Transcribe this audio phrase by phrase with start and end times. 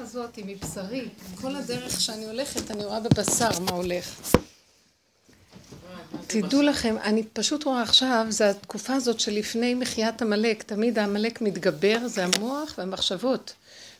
[0.00, 1.08] הדרך הזאת היא מבשרי.
[1.40, 4.36] כל הדרך שאני הולכת, אני רואה בבשר מה הולך.
[6.26, 12.08] תדעו לכם, אני פשוט רואה עכשיו, זה התקופה הזאת שלפני מחיית עמלק, תמיד העמלק מתגבר,
[12.08, 13.52] זה המוח והמחשבות.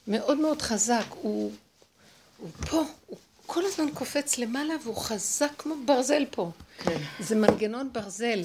[0.09, 1.53] מאוד מאוד חזק, הוא,
[2.39, 6.51] הוא פה, הוא כל הזמן קופץ למעלה והוא חזק כמו ברזל פה.
[6.79, 6.99] כן.
[7.21, 8.43] זה מנגנון ברזל.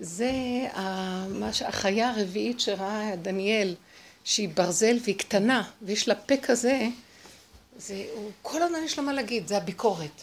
[0.00, 0.32] זה
[0.72, 3.74] המש, החיה הרביעית שראה דניאל,
[4.24, 6.88] שהיא ברזל והיא קטנה, ויש לה פה כזה,
[7.76, 10.22] זה, הוא, כל הזמן יש לו מה להגיד, זה הביקורת.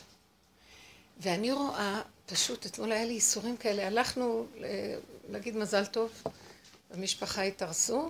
[1.19, 4.45] ואני רואה, פשוט, אתמול היה לי ייסורים כאלה, הלכנו
[5.29, 6.23] להגיד מזל טוב,
[6.91, 8.09] המשפחה התארסו,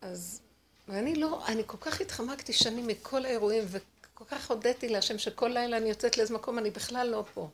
[0.00, 0.40] אז,
[0.88, 5.76] ואני לא, אני כל כך התחמקתי שנים מכל האירועים, וכל כך הודיתי להשם שכל לילה
[5.76, 7.48] אני יוצאת לאיזה מקום, אני בכלל לא פה.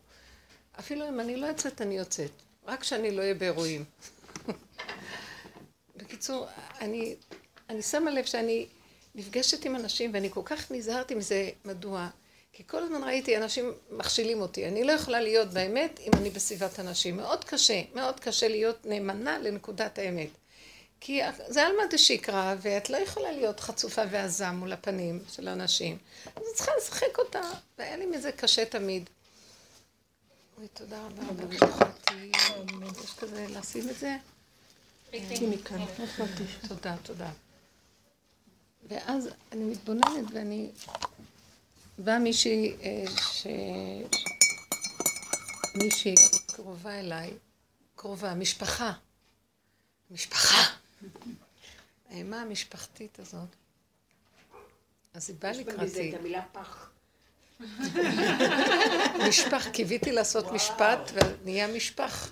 [0.79, 2.31] אפילו אם אני לא יוצאת, אני יוצאת.
[2.67, 3.85] רק שאני לא אהיה באירועים.
[5.97, 6.47] בקיצור,
[6.81, 7.17] אני,
[7.73, 8.67] אני שמה לב שאני
[9.15, 12.09] נפגשת עם אנשים, ואני כל כך נזהרתי מזה, מדוע?
[12.53, 14.69] כי כל הזמן ראיתי אנשים מכשילים אותי.
[14.69, 17.17] אני לא יכולה להיות באמת אם אני בסביבת אנשים.
[17.17, 20.29] מאוד קשה, מאוד קשה להיות נאמנה לנקודת האמת.
[21.01, 25.99] כי זה עלמא דשיקרא, ואת לא יכולה להיות חצופה ועזה מול הפנים של אנשים.
[26.37, 29.11] אז את צריכה לשחק אותה, והיה לי מזה קשה תמיד.
[30.59, 32.15] אוי, תודה רבה, ברכתי.
[33.03, 34.17] יש כזה לשים את זה?
[36.69, 37.31] תודה, תודה.
[38.89, 40.71] ואז אני מתבוננת ואני...
[41.99, 43.47] באה מישהי אה, ש...
[45.75, 46.15] מישהי
[46.47, 47.31] קרובה אליי,
[47.97, 48.93] קרובה, משפחה.
[50.11, 50.75] משפחה.
[52.11, 53.49] האימה המשפחתית הזאת.
[55.15, 55.85] אז היא באה לקראתי.
[55.85, 56.91] יש בזה את המילה פח.
[59.29, 62.31] משפח, קיוויתי לעשות משפט ונהיה משפח.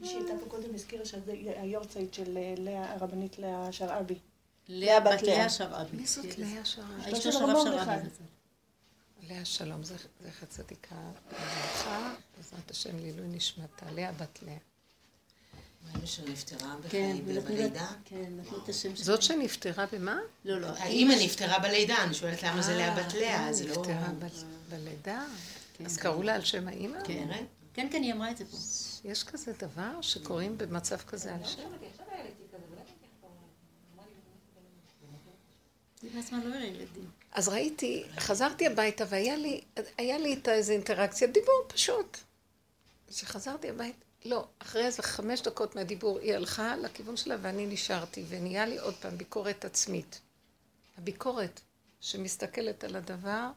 [0.00, 4.18] מי שהייתה פה קודם הזכירה שזה היורצייט של אה, הרבנית לאה שרעבי.
[4.68, 5.96] לאה בת לאה שרעבי.
[5.96, 7.12] מי זאת לאה שרעבי?
[7.12, 8.08] אשתו של הרב שרעבי.
[9.28, 14.56] לאה שלום, זכר צדיקה לברכה, בעזרת השם לעילוי נשמתה, לאה בת לאה.
[15.92, 17.86] האמא שנפטרה כן, בלידה?
[18.04, 20.18] כן, נתנו את השם זאת שנפטרה במה?
[20.44, 20.66] לא, לא.
[20.66, 23.76] האמא נפטרה בלידה, אני שואלת למה זה לאה בת לאה, זה לא...
[23.76, 24.08] נפטרה
[24.68, 25.24] בלידה?
[25.74, 25.86] כן.
[25.86, 26.98] אז קראו לה על שם האמא?
[27.04, 27.28] כן,
[27.74, 28.56] כן, כן, היא אמרה את זה פה.
[29.04, 31.62] יש כזה דבר שקוראים במצב כזה על שם?
[36.04, 36.56] לא
[37.32, 39.60] אז ראיתי, חזרתי הביתה והיה לי,
[39.98, 42.18] לי איתה איזו אינטראקציה, דיבור פשוט.
[43.08, 48.66] כשחזרתי הביתה, לא, אחרי איזה חמש דקות מהדיבור היא הלכה לכיוון שלה ואני נשארתי, ונהיה
[48.66, 50.20] לי עוד פעם ביקורת עצמית.
[50.98, 51.60] הביקורת
[52.00, 53.50] שמסתכלת על הדבר,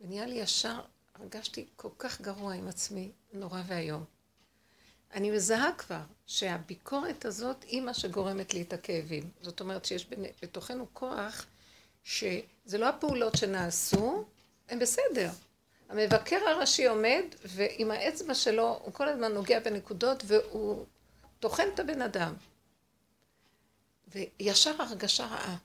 [0.00, 0.80] ונהיה לי ישר,
[1.14, 4.04] הרגשתי כל כך גרוע עם עצמי, נורא ואיום.
[5.14, 9.30] אני מזהה כבר שהביקורת הזאת היא מה שגורמת לי את הכאבים.
[9.40, 10.06] זאת אומרת שיש
[10.42, 11.46] בתוכנו כוח
[12.04, 14.24] שזה לא הפעולות שנעשו,
[14.68, 15.30] הן בסדר.
[15.88, 20.86] המבקר הראשי עומד, ועם האצבע שלו הוא כל הזמן נוגע בנקודות, והוא
[21.40, 22.34] טוחן את הבן אדם.
[24.08, 25.56] וישר הרגשה רעה.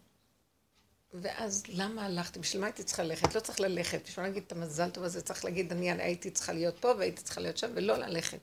[1.14, 2.40] ואז למה הלכתי?
[2.40, 3.36] בשביל מה הייתי צריכה ללכת?
[3.36, 4.02] לא צריך ללכת.
[4.06, 7.42] בשביל להגיד את המזל טוב הזה, צריך להגיד, אני הייתי צריכה להיות פה והייתי צריכה
[7.42, 8.40] להיות שם, ולא ללכת.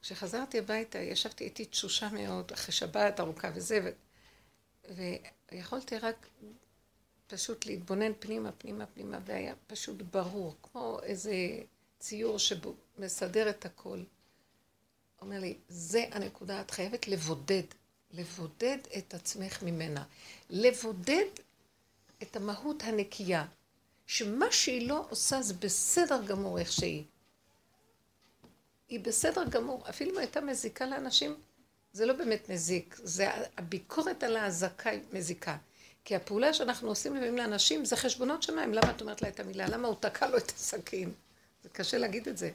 [0.00, 5.02] וכשחזרתי הביתה, ישבתי, הייתי תשושה מאוד, אחרי שבת ארוכה וזה, ו...
[5.52, 6.26] ויכולתי רק
[7.26, 11.32] פשוט להתבונן פנימה, פנימה, פנימה, והיה פשוט ברור, כמו איזה
[11.98, 14.02] ציור שמסדר את הכל.
[15.20, 17.62] אומר לי, זה הנקודה, את חייבת לבודד,
[18.10, 20.04] לבודד את עצמך ממנה.
[20.50, 21.24] לבודד
[22.22, 23.46] את המהות הנקייה,
[24.06, 27.04] שמה שהיא לא עושה זה בסדר גמור איך שהיא.
[28.92, 31.34] היא בסדר גמור, אפילו אם הייתה מזיקה לאנשים,
[31.92, 35.56] זה לא באמת מזיק, זה הביקורת על האזעקה מזיקה.
[36.04, 38.74] כי הפעולה שאנחנו עושים לפעמים לאנשים זה חשבונות שמיים.
[38.74, 39.66] למה את אומרת לה את המילה?
[39.68, 41.12] למה הוא תקע לו את הסכין?
[41.62, 42.50] זה קשה להגיד את זה.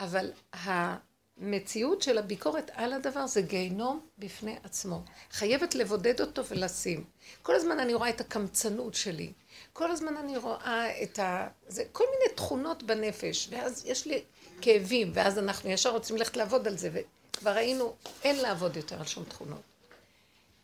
[0.00, 5.02] אבל המציאות של הביקורת על הדבר זה גיהנום בפני עצמו.
[5.30, 7.04] חייבת לבודד אותו ולשים.
[7.42, 9.32] כל הזמן אני רואה את הקמצנות שלי.
[9.72, 11.48] כל הזמן אני רואה את ה...
[11.68, 13.48] זה כל מיני תכונות בנפש.
[13.50, 14.22] ואז יש לי
[14.62, 16.90] כאבים, ואז אנחנו ישר רוצים ללכת לעבוד על זה.
[16.92, 17.94] וכבר ראינו,
[18.24, 19.62] אין לעבוד יותר על שום תכונות.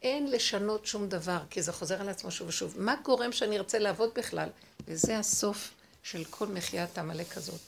[0.02, 2.74] אין לשנות שום דבר, כי זה חוזר על עצמו שוב ושוב.
[2.78, 4.48] מה גורם שאני ארצה לעבוד בכלל?
[4.88, 5.70] וזה הסוף
[6.02, 7.60] של כל מחיית העמלק הזאת.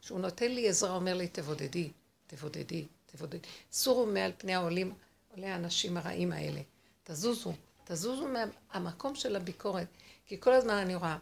[0.00, 1.90] שהוא נותן לי עזרה, אומר לי, תבודדי,
[2.26, 3.38] תבודדי, תבודדי.
[3.72, 4.94] סורו מעל פני העולים,
[5.34, 6.60] עולי האנשים הרעים האלה.
[7.04, 7.52] תזוזו,
[7.84, 9.86] תזוזו מהמקום של הביקורת.
[10.26, 11.16] כי כל הזמן אני רואה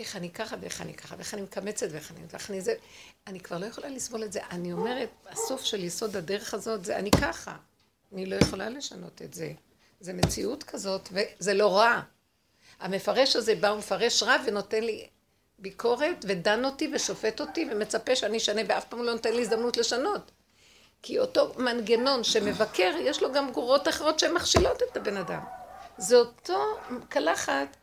[0.00, 2.74] איך אני ככה ואיך אני ככה, ואיך אני מקמצת ואיך אני, ואיך אני זה.
[3.26, 4.40] אני כבר לא יכולה לסבול את זה.
[4.50, 7.56] אני אומרת, הסוף של יסוד הדרך הזאת זה אני ככה.
[8.12, 9.52] אני לא יכולה לשנות את זה.
[10.00, 12.00] זה מציאות כזאת, וזה לא רע.
[12.80, 15.08] המפרש הזה בא ומפרש רע ונותן לי
[15.58, 20.30] ביקורת, ודן אותי ושופט אותי, ומצפה שאני אשנה, ואף פעם לא נותן לי הזדמנות לשנות.
[21.02, 25.40] כי אותו מנגנון שמבקר, יש לו גם גרורות אחרות שהן מכשילות את הבן אדם.
[25.98, 26.76] זה אותו
[27.08, 27.76] קלחת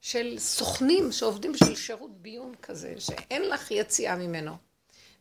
[0.00, 4.56] של סוכנים שעובדים בשביל שירות ביון כזה, שאין לך יציאה ממנו.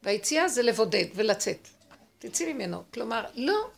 [0.03, 1.67] והיציאה זה לבודד ולצאת.
[2.19, 2.83] תצאי ממנו.
[2.93, 3.69] כלומר, לא,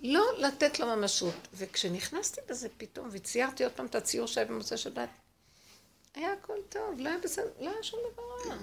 [0.00, 1.34] לא לתת לו ממשות.
[1.54, 5.08] וכשנכנסתי בזה פתאום, וציירתי עוד פעם את הציור שהיה במוצאי שבת,
[6.14, 8.56] היה הכל טוב, לא היה בסדר, לא היה שום דבר רע.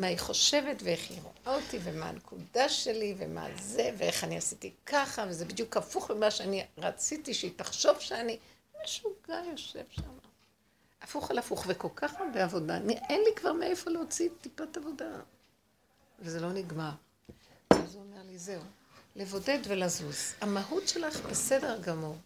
[0.00, 4.72] מה היא חושבת ואיך היא רואה אותי, ומה הנקודה שלי, ומה זה, ואיך אני עשיתי
[4.86, 8.38] ככה, וזה בדיוק הפוך ממה שאני רציתי שהיא תחשוב שאני...
[8.84, 10.02] משוגע יושב שם.
[11.02, 12.76] הפוך על הפוך, וכל כך הרבה עבודה.
[12.76, 15.10] אני, אין לי כבר מאיפה להוציא טיפת עבודה.
[16.18, 16.90] וזה לא נגמר.
[17.70, 18.62] אז הוא אומר לי, זהו,
[19.16, 20.34] לבודד ולזוז.
[20.40, 22.16] המהות שלך בסדר גמור.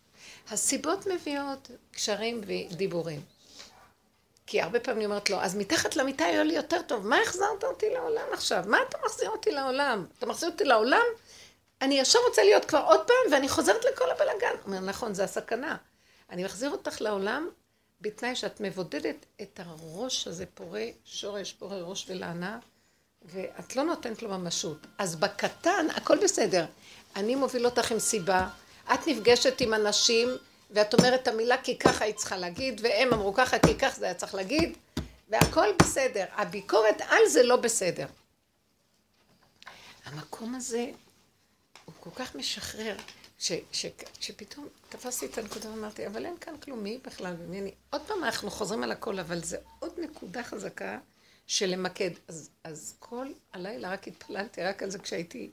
[0.51, 3.23] הסיבות מביאות קשרים ודיבורים.
[4.47, 7.65] כי הרבה פעמים אני אומרת לו, אז מתחת למיטה יהיה לי יותר טוב, מה החזרת
[7.65, 8.65] אותי לעולם עכשיו?
[8.67, 10.07] מה אתה מחזיר אותי לעולם?
[10.19, 11.05] אתה מחזיר אותי לעולם?
[11.83, 14.49] אני ישר רוצה להיות כבר עוד פעם, ואני חוזרת לכל הבלאגן.
[14.49, 15.77] הוא אומר, נכון, זה הסכנה.
[16.31, 17.49] אני מחזיר אותך לעולם
[18.05, 22.59] בתנאי שאת מבודדת את הראש הזה פורה שורש, פורה ראש ולענה,
[23.23, 24.87] ואת לא נותנת לו ממשות.
[24.99, 26.67] אז בקטן, הכל בסדר.
[27.17, 28.49] אני מוביל אותך עם סיבה,
[28.95, 30.29] את נפגשת עם אנשים,
[30.71, 34.05] ואת אומרת את המילה כי ככה היא צריכה להגיד, והם אמרו ככה כי כך זה
[34.05, 34.77] היה צריך להגיד,
[35.29, 36.25] והכל בסדר.
[36.33, 38.07] הביקורת על זה לא בסדר.
[40.05, 40.87] המקום הזה
[41.85, 42.97] הוא כל כך משחרר.
[43.39, 43.87] ש, ש,
[44.21, 47.75] שפתאום תפסתי את הנקודה ואמרתי, אבל אין כאן כלום, מי בכלל ומי אני?
[47.91, 50.99] עוד פעם אנחנו חוזרים על הכל, אבל זה עוד נקודה חזקה
[51.47, 52.11] של למקד.
[52.29, 55.51] אז, אז כל הלילה רק התפללתי רק על זה כשהייתי,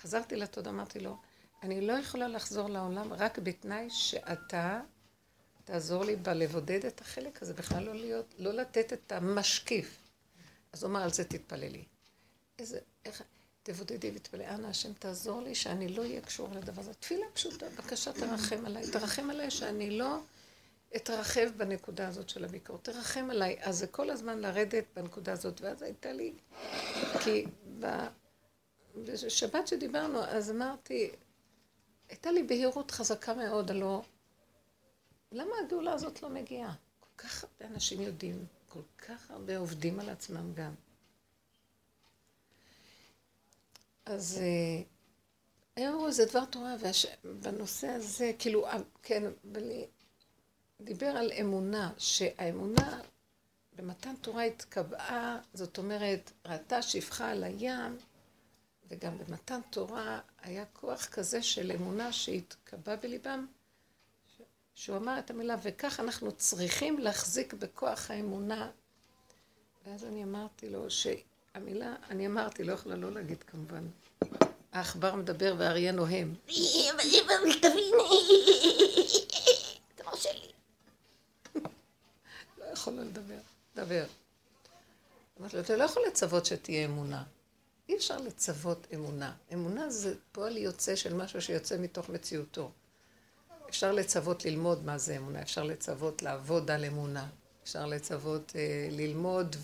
[0.00, 1.16] חזרתי לתודה, אמרתי לו,
[1.62, 4.80] אני לא יכולה לחזור לעולם רק בתנאי שאתה
[5.64, 9.96] תעזור לי בלבודד את החלק הזה, בכלל לא להיות, לא לתת את המשקיף.
[10.72, 11.84] אז הוא אמר, על זה תתפללי.
[12.58, 13.22] איזה, איך...
[13.62, 16.94] תבודדי ותפלא, אנא השם תעזור לי שאני לא אהיה קשור לדבר הזה.
[16.94, 18.90] תפילה פשוטה, בבקשה תרחם עליי.
[18.90, 20.18] תרחם עליי שאני לא
[20.96, 22.84] אתרחב בנקודה הזאת של הביקורת.
[22.84, 23.56] תרחם עליי.
[23.60, 25.60] אז זה כל הזמן לרדת בנקודה הזאת.
[25.60, 26.32] ואז הייתה לי,
[27.24, 27.44] כי
[28.96, 31.10] בשבת שדיברנו, אז אמרתי,
[32.08, 34.02] הייתה לי בהירות חזקה מאוד, הלא,
[35.32, 36.74] למה הגאולה הזאת לא מגיעה?
[37.00, 40.74] כל כך הרבה אנשים יודעים, כל כך הרבה עובדים על עצמם גם.
[44.06, 44.40] אז
[45.78, 46.74] אמרו איזה דבר תורה,
[47.24, 49.86] ובנושא הזה, כאילו, אה, כן, בלי,
[50.80, 53.00] דיבר על אמונה, שהאמונה
[53.76, 57.98] במתן תורה התקבעה, זאת אומרת, ראתה שפחה על הים,
[58.88, 63.46] וגם במתן תורה היה כוח כזה של אמונה שהתקבע בליבם,
[64.74, 68.70] שהוא אמר את המילה, וכך אנחנו צריכים להחזיק בכוח האמונה.
[69.86, 71.06] ואז אני אמרתי לו, ש...
[71.54, 73.86] המילה, אני אמרתי, לא יכולה לא להגיד כמובן.
[74.72, 76.34] העכבר מדבר והאריה נוהם.
[82.58, 83.38] לא יכולה לדבר,
[83.76, 84.04] דבר.
[85.40, 87.22] אמרתי לו, אתה לא יכול לצוות שתהיה אמונה.
[87.88, 89.32] אי אפשר לצוות אמונה.
[89.52, 92.70] אמונה זה פועל יוצא של משהו שיוצא מתוך מציאותו.
[93.68, 97.28] אפשר לצוות ללמוד מה זה אמונה, אפשר לצוות לעבוד על אמונה.
[97.62, 99.56] אפשר לצוות אה, ללמוד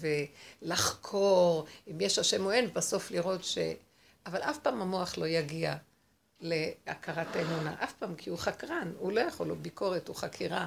[0.62, 3.58] ולחקור, אם יש השם או אין, בסוף לראות ש...
[4.26, 5.76] אבל אף פעם המוח לא יגיע
[6.40, 10.66] להכרת האמונה, אף פעם, כי הוא חקרן, הוא לא יכול, הוא ביקורת, הוא חקירה.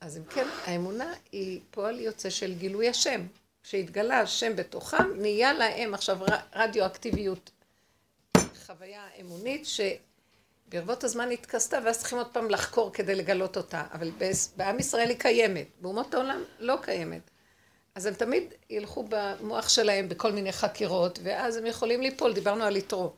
[0.00, 3.26] אז אם כן, האמונה היא פועל יוצא של גילוי השם.
[3.62, 6.18] כשהתגלה השם בתוכם, נהיה להם עכשיו
[6.54, 7.50] רדיואקטיביות,
[8.66, 9.80] חוויה אמונית, ש...
[10.72, 13.82] ברבות הזמן התכסתה, ואז צריכים עוד פעם לחקור כדי לגלות אותה.
[13.92, 14.10] אבל
[14.56, 17.30] בעם ישראל היא קיימת, באומות העולם לא קיימת.
[17.94, 22.76] אז הם תמיד ילכו במוח שלהם בכל מיני חקירות, ואז הם יכולים ליפול, דיברנו על
[22.76, 23.12] יתרו.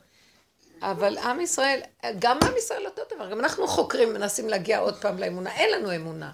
[0.81, 1.79] אבל עם ישראל,
[2.19, 5.95] גם עם ישראל אותו דבר, גם אנחנו חוקרים, מנסים להגיע עוד פעם לאמונה, אין לנו
[5.95, 6.31] אמונה.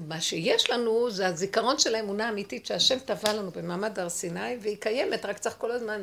[0.00, 4.76] מה שיש לנו זה הזיכרון של האמונה האמיתית שהשם טבע לנו במעמד הר סיני, והיא
[4.80, 6.02] קיימת, רק צריך כל הזמן.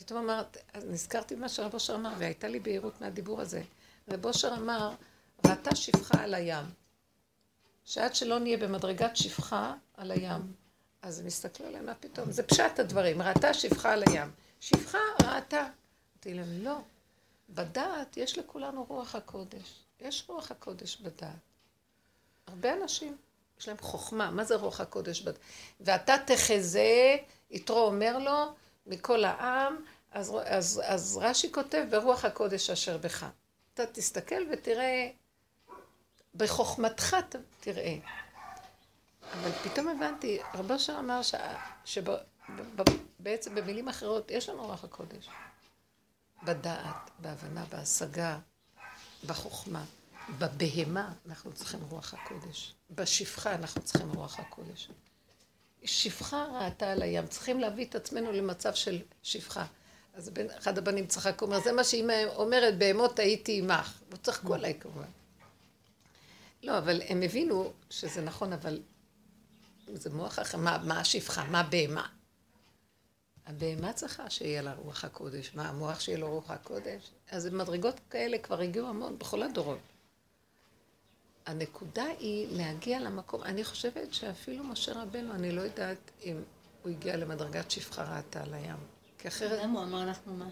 [0.00, 3.62] פתאום אמרת, נזכרתי במה שרב אושר אמר, והייתה לי בהירות מהדיבור הזה.
[4.08, 4.94] רב אושר אמר,
[5.46, 6.64] ראתה שפחה על הים.
[7.84, 10.52] שעד שלא נהיה במדרגת שפחה על הים,
[11.02, 12.32] אז הם הסתכלו עליהם, מה פתאום?
[12.32, 14.30] זה פשט הדברים, ראתה שפחה על הים.
[14.60, 15.60] שפחה ראתה.
[16.14, 16.78] אמרתי להם, לא.
[17.48, 19.84] בדעת יש לכולנו רוח הקודש.
[20.00, 21.30] יש רוח הקודש בדעת.
[22.46, 23.16] הרבה אנשים,
[23.60, 24.30] יש להם חוכמה.
[24.30, 25.38] מה זה רוח הקודש בדעת?
[25.80, 27.16] ואתה תחזה,
[27.50, 28.52] יתרו אומר לו,
[28.86, 29.76] מכל העם,
[30.10, 33.26] אז, אז, אז רש"י כותב ברוח הקודש אשר בך.
[33.74, 35.10] אתה תסתכל ותראה,
[36.34, 37.16] בחוכמתך
[37.60, 37.96] תראה.
[39.32, 41.20] אבל פתאום הבנתי, רבו אשר אמר
[41.84, 45.28] שבעצם במילים אחרות יש לנו רוח הקודש.
[46.42, 48.38] בדעת, בהבנה, בהשגה,
[49.26, 49.84] בחוכמה.
[50.38, 52.74] בבהמה אנחנו צריכים רוח הקודש.
[52.90, 54.88] בשפחה אנחנו צריכים רוח הקודש.
[55.84, 59.66] שפחה ראתה על הים, צריכים להביא את עצמנו למצב של שפחה.
[60.14, 64.00] אז אחד הבנים צחק, הוא אומר, זה מה שאמא אומרת, בהמות הייתי עמך.
[64.10, 65.08] וצחקו עליי כמובן.
[66.62, 68.80] לא, אבל הם הבינו שזה נכון, אבל
[69.86, 72.06] זה מוח אחר, מה, מה השפחה, מה בהמה?
[73.46, 75.50] הבהמה צריכה שיהיה לה רוח הקודש.
[75.54, 77.10] מה, המוח שיהיה לו רוח הקודש?
[77.30, 79.78] אז מדרגות כאלה כבר הגיעו המון, בכל הדורות.
[81.50, 86.42] הנקודה היא להגיע למקום, אני חושבת שאפילו משה רבנו, אני לא יודעת אם
[86.82, 88.76] הוא הגיע למדרגת שפחה ראתה על הים.
[89.18, 89.62] כי אחרת...
[89.62, 90.48] למה הוא אמר אנחנו מה?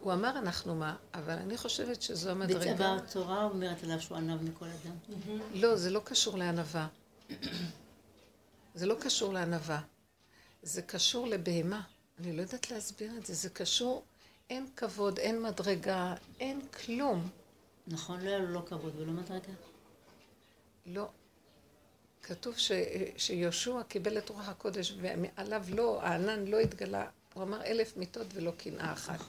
[0.00, 2.72] הוא אמר אנחנו מה, אבל אני חושבת שזו המדרגה...
[2.72, 4.94] בצבא התורה אומרת עליו שהוא ענב מכל אדם.
[5.54, 6.86] לא, זה לא קשור לענווה.
[8.74, 9.80] זה לא קשור לענווה.
[10.62, 11.82] זה קשור לבהמה.
[12.18, 13.34] אני לא יודעת להסביר את זה.
[13.34, 14.04] זה קשור,
[14.50, 17.28] אין כבוד, אין מדרגה, אין כלום.
[17.86, 19.52] נכון, לא היה לו לא כבוד ולא מדרגה.
[20.88, 21.08] לא.
[22.22, 22.72] כתוב ש,
[23.16, 27.06] שיהושע קיבל את רוח הקודש ועליו לא, הענן לא התגלה.
[27.34, 29.20] הוא אמר אלף מיטות ולא קנאה אחת.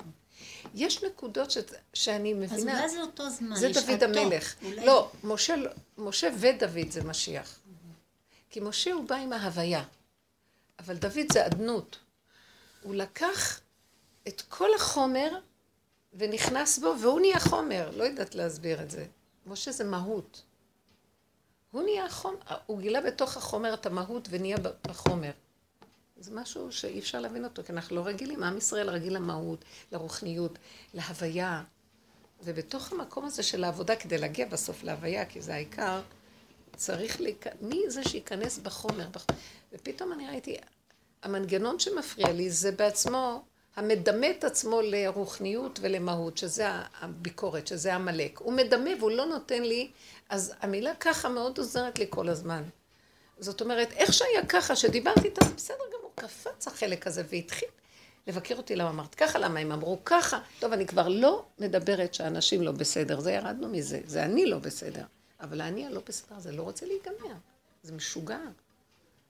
[0.76, 1.58] יש נקודות ש,
[1.94, 2.56] שאני מבינה...
[2.56, 4.56] אז אולי זה אותו זמן, זה דוד המלך.
[4.64, 4.86] אולי...
[4.86, 5.56] לא, משה,
[5.98, 7.60] משה ודוד זה משיח.
[8.50, 9.84] כי משה הוא בא עם ההוויה,
[10.80, 12.00] אבל דוד זה אדנות.
[12.82, 13.60] הוא לקח
[14.28, 15.40] את כל החומר
[16.14, 17.92] ונכנס בו, והוא נהיה חומר.
[17.96, 19.06] לא יודעת להסביר את זה.
[19.46, 20.42] משה זה מהות.
[21.72, 24.58] הוא נהיה החומר, הוא גילה בתוך החומר את המהות ונהיה
[24.88, 25.32] בחומר.
[26.20, 28.44] זה משהו שאי אפשר להבין אותו, כי אנחנו לא רגילים.
[28.44, 30.58] עם ישראל רגיל למהות, לרוחניות,
[30.94, 31.64] להוויה.
[32.44, 36.02] ובתוך המקום הזה של העבודה, כדי להגיע בסוף להוויה, כי זה העיקר,
[36.76, 37.48] צריך להיכ...
[37.62, 39.08] מי זה שייכנס בחומר?
[39.10, 39.26] בח...
[39.74, 40.58] ופתאום אני ראיתי,
[41.24, 43.44] המנגנון שמפריע לי זה בעצמו
[43.76, 46.68] המדמה את עצמו לרוחניות ולמהות, שזה
[47.02, 48.40] הביקורת, שזה עמלק.
[48.40, 49.92] הוא מדמה והוא לא נותן לי,
[50.30, 52.64] אז המילה ככה מאוד עוזרת לי כל הזמן.
[53.40, 57.70] זאת אומרת, איך שהיה ככה, שדיברתי איתה, זה בסדר גמור, קפץ החלק הזה והתחיל
[58.28, 60.40] לבקר אותי למה אמרת ככה, למה הם אמרו ככה.
[60.60, 65.04] טוב, אני כבר לא מדברת שאנשים לא בסדר, זה ירדנו מזה, זה אני לא בסדר.
[65.42, 67.36] אבל אני הלא בסדר, זה לא רוצה להיגמר,
[67.84, 68.40] זה משוגע.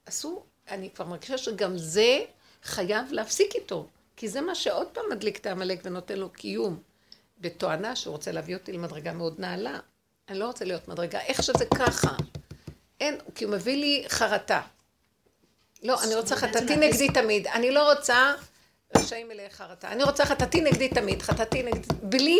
[0.05, 2.19] אסור, אני כבר מרגישה שגם זה
[2.63, 3.87] חייב להפסיק איתו.
[4.15, 6.79] כי זה מה שעוד פעם מדליק את העמלק ונותן לו קיום.
[7.41, 9.79] בתואנה שהוא רוצה להביא אותי למדרגה מאוד נעלה.
[10.29, 12.15] אני לא רוצה להיות מדרגה, איך שזה ככה.
[12.99, 14.61] אין, כי הוא מביא לי חרטה.
[15.83, 17.47] לא, אני רוצה חטאתי נגדי תמיד.
[17.47, 18.33] אני לא רוצה
[18.97, 19.91] רשעים מלאי חרטה.
[19.91, 22.39] אני רוצה חטאתי נגדי תמיד, חטאתי נגדי, בלי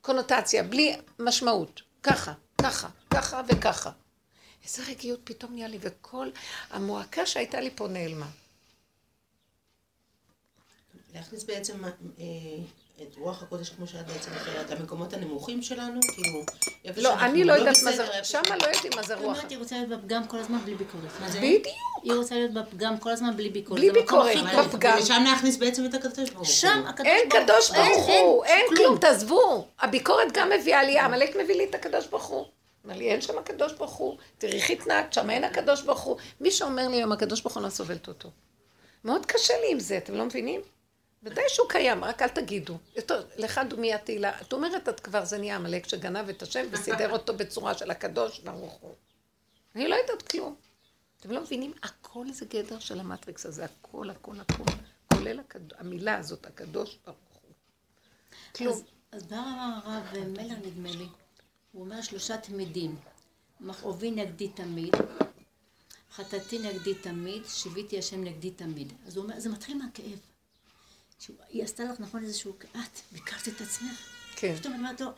[0.00, 1.82] קונוטציה, בלי משמעות.
[2.02, 3.90] ככה, ככה, ככה וככה.
[4.64, 6.30] איזה רגיעות פתאום נהיה לי, וכל
[6.70, 8.28] המועקה שהייתה לי פה נעלמה.
[11.14, 11.92] להכניס בעצם אה,
[13.02, 16.44] את רוח הקודש, כמו שאת בעצם אחרת, המקומות הנמוכים שלנו, כאילו...
[16.96, 19.38] לא, אני לא יודעת מה זה, שמה לא יודעת מה זה רוח.
[19.48, 21.10] היא רוצה להיות בפגם כל הזמן בלי ביקורת.
[21.36, 21.64] בדיוק.
[22.02, 23.80] היא רוצה להיות בפגם כל הזמן בלי ביקורת.
[23.80, 24.98] בלי ביקורת, בפגם.
[24.98, 26.54] ושם להכניס בעצם את הקדוש ברוך הוא.
[26.54, 27.34] שם הקדוש ברוך הוא.
[27.34, 29.66] אין קדוש ברוך הוא, אין כלום, תעזבו.
[29.80, 32.44] הביקורת גם מביאה לי, עמלק מביא לי את הקדוש ברוך הוא.
[32.84, 36.16] אומר לי, אין שם הקדוש ברוך הוא, תראי איך התנהגת, שם אין הקדוש ברוך הוא.
[36.40, 38.30] מי שאומר לי היום הקדוש ברוך הוא לא סובלת אותו.
[39.04, 40.60] מאוד קשה לי עם זה, אתם לא מבינים?
[41.24, 42.78] ודאי שהוא קיים, רק אל תגידו.
[42.96, 44.40] יותר, לך דומי התהילה.
[44.40, 48.38] את אומרת, את כבר זה נהיה עמלק שגנב את השם וסידר אותו בצורה של הקדוש
[48.38, 48.94] ברוך הוא.
[49.74, 50.54] אני לא יודעת כלום.
[51.20, 51.72] אתם לא מבינים?
[51.82, 54.64] הכל זה גדר של המטריקס הזה, הכל, הכל, הכל.
[55.14, 55.72] כולל הקד...
[55.78, 57.52] המילה הזאת, הקדוש ברוך הוא.
[58.56, 58.82] כלום.
[59.12, 61.06] אז, אמר הרב מלר, נדמה לי?
[61.72, 62.96] הוא אומר שלושה תמידים.
[63.60, 64.94] מכאובי נגדי תמיד,
[66.12, 68.92] חטאתי נגדי תמיד, שיוויתי השם נגדי תמיד.
[69.06, 70.33] אז הוא אומר, זה מתחיל מהכאב.
[71.48, 74.08] היא עשתה לך נכון איזשהו, את ביקרת את עצמך.
[74.36, 74.56] כן.
[74.56, 75.10] פתאום אני אומרת לו,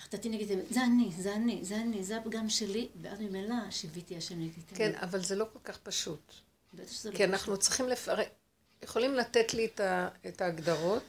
[0.00, 4.16] חטאתי נגד זה, זה אני, זה אני, זה אני, זה הפגם שלי, ואז ממילא שיוויתי
[4.16, 4.78] השם נגד תמיד.
[4.78, 6.32] כן, אבל זה לא כל כך פשוט.
[6.74, 8.28] בטח שזה לא כי אנחנו צריכים לפרק,
[8.82, 9.68] יכולים לתת לי
[10.28, 11.04] את ההגדרות,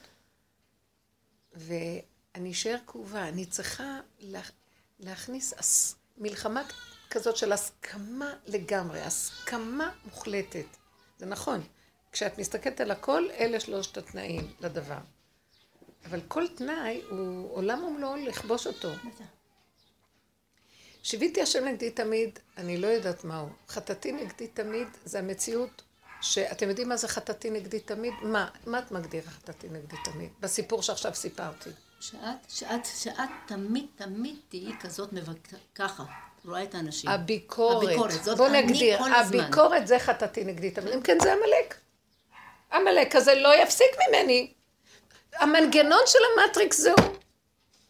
[1.52, 3.28] ואני אשאר כאובה.
[3.28, 4.00] אני צריכה
[4.98, 5.54] להכניס
[6.18, 6.62] מלחמה
[7.10, 10.66] כזאת של הסכמה לגמרי, הסכמה מוחלטת.
[11.18, 11.62] זה נכון.
[12.12, 14.98] כשאת מסתכלת על הכל, אלה שלושת התנאים לדבר.
[16.04, 18.88] אבל כל תנאי הוא עולם ומלואו לכבוש אותו.
[21.02, 23.48] שיוויתי השם נגדי תמיד, אני לא יודעת מהו.
[23.68, 25.82] חטאתי נגדי תמיד, זה המציאות
[26.20, 28.14] שאתם יודעים מה זה חטאתי נגדי תמיד?
[28.22, 28.48] מה?
[28.66, 30.30] מה את מגדירה חטאתי נגדי תמיד?
[30.40, 31.70] בסיפור שעכשיו סיפרתי.
[32.00, 35.48] שאת, שאת, שאת תמיד, תמיד תהיי כזאת מבק...
[35.74, 36.04] ככה,
[36.44, 37.10] רואה את האנשים.
[37.10, 37.84] הביקורת.
[37.84, 39.40] הביקורת, זאת בוא אני נגדיר, כל הזמן.
[39.40, 40.92] הביקורת זה חטאתי נגדי תמיד.
[40.94, 41.74] אם כן, זה עמלק.
[42.72, 44.52] עמלק הזה לא יפסיק ממני.
[45.34, 46.96] המנגנון של המטריקס זהו.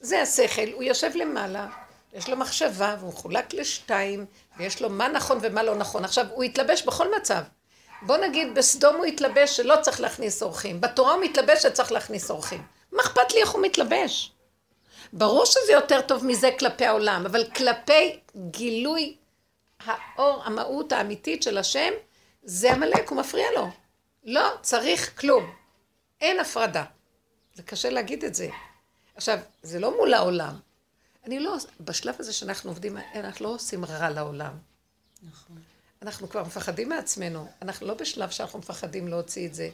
[0.01, 1.67] זה השכל, הוא יושב למעלה,
[2.13, 6.05] יש לו מחשבה, והוא מחולק לשתיים, ויש לו מה נכון ומה לא נכון.
[6.05, 7.43] עכשיו, הוא יתלבש בכל מצב.
[8.03, 10.81] בוא נגיד, בסדום הוא יתלבש שלא צריך להכניס אורחים.
[10.81, 12.63] בתורה הוא מתלבש שצריך להכניס אורחים.
[12.93, 14.33] מה אכפת לי איך הוא מתלבש?
[15.13, 18.21] ברור שזה יותר טוב מזה כלפי העולם, אבל כלפי
[18.51, 19.17] גילוי
[19.87, 21.93] האור, המהות האמיתית של השם,
[22.43, 23.69] זה עמלק, הוא מפריע לו.
[24.25, 25.55] לא צריך כלום.
[26.21, 26.85] אין הפרדה.
[27.55, 28.49] זה קשה להגיד את זה.
[29.15, 30.59] עכשיו, זה לא מול העולם.
[31.25, 34.53] אני לא, בשלב הזה שאנחנו עובדים, אנחנו לא עושים רע לעולם.
[35.23, 35.57] נכון.
[36.03, 37.49] אנחנו כבר מפחדים מעצמנו.
[37.63, 39.71] אנחנו לא בשלב שאנחנו מפחדים להוציא את זה.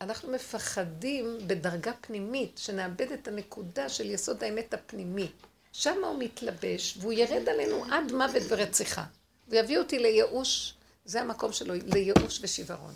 [0.00, 5.28] אנחנו מפחדים בדרגה פנימית, שנאבד את הנקודה של יסוד האמת הפנימי.
[5.72, 9.04] שם הוא מתלבש, והוא ירד עלינו עד מוות ורציחה.
[9.48, 12.94] ויביא אותי לייאוש, זה המקום שלו, לייאוש ושברון.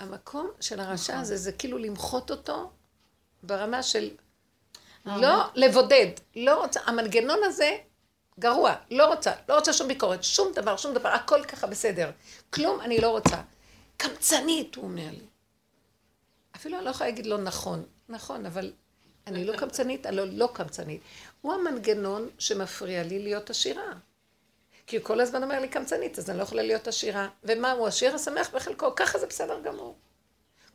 [0.00, 2.70] המקום של הרשע הזה, זה כאילו למחות אותו
[3.42, 4.10] ברמה של
[5.06, 7.78] לא לבודד, לא רוצה, המנגנון הזה
[8.38, 12.10] גרוע, לא רוצה, לא רוצה שום ביקורת, שום דבר, שום דבר, הכל ככה בסדר.
[12.50, 13.42] כלום אני לא רוצה.
[13.96, 15.26] קמצנית, הוא אומר לי.
[16.56, 17.84] אפילו אני לא יכולה להגיד לא נכון.
[18.08, 18.72] נכון, אבל
[19.26, 21.00] אני לא קמצנית, אני לא, לא קמצנית.
[21.40, 23.92] הוא המנגנון שמפריע לי להיות עשירה.
[24.88, 27.28] כי הוא כל הזמן אומר לי קמצנית, אז אני לא יכולה להיות עשירה.
[27.44, 29.96] ומה, הוא עשיר השמח בחלקו, ככה זה בסדר גמור.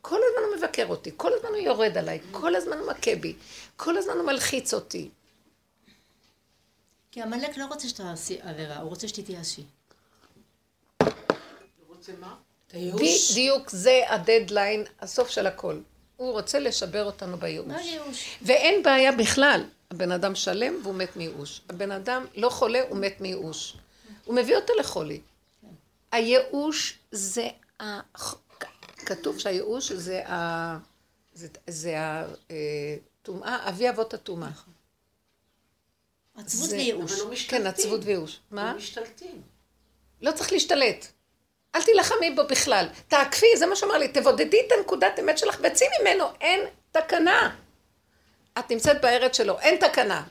[0.00, 3.34] כל הזמן הוא מבקר אותי, כל הזמן הוא יורד עליי, כל הזמן הוא מכה בי,
[3.76, 5.10] כל הזמן הוא מלחיץ אותי.
[7.10, 9.64] כי עמלק לא רוצה שתעשי עבירה, הוא רוצה שתתייאשי.
[11.88, 12.34] רוצה מה?
[12.74, 15.80] בדיוק זה הדדליין, הסוף של הכל.
[16.16, 17.66] הוא רוצה לשבר אותנו בייאוש.
[17.66, 18.38] מה ייאוש?
[18.42, 19.64] ואין בעיה בכלל.
[19.90, 21.60] הבן אדם שלם והוא מת מייאוש.
[21.68, 23.76] הבן אדם לא חולה, הוא מת מייאוש.
[24.24, 25.20] הוא מביא אותו לחולי.
[26.12, 27.48] הייאוש זה
[27.82, 27.84] ה...
[29.06, 30.78] כתוב שהייאוש זה ה...
[31.34, 34.48] זה, זה הטומאה, אבי אבות הטומאה.
[36.36, 37.12] עצבות זה- וייאוש.
[37.12, 37.60] אבל לא משתלטים.
[37.60, 38.40] כן, עצבות וייאוש.
[38.50, 38.72] מה?
[38.72, 39.42] לא משתלטים.
[40.22, 41.06] לא צריך להשתלט.
[41.74, 42.86] אל תילחמי בו בכלל.
[43.08, 46.60] תעקפי, זה מה שאמר לי, תבודדי את הנקודת אמת שלך וצאי ממנו, אין
[46.92, 47.56] תקנה.
[48.58, 50.26] את נמצאת בארץ שלו, אין תקנה.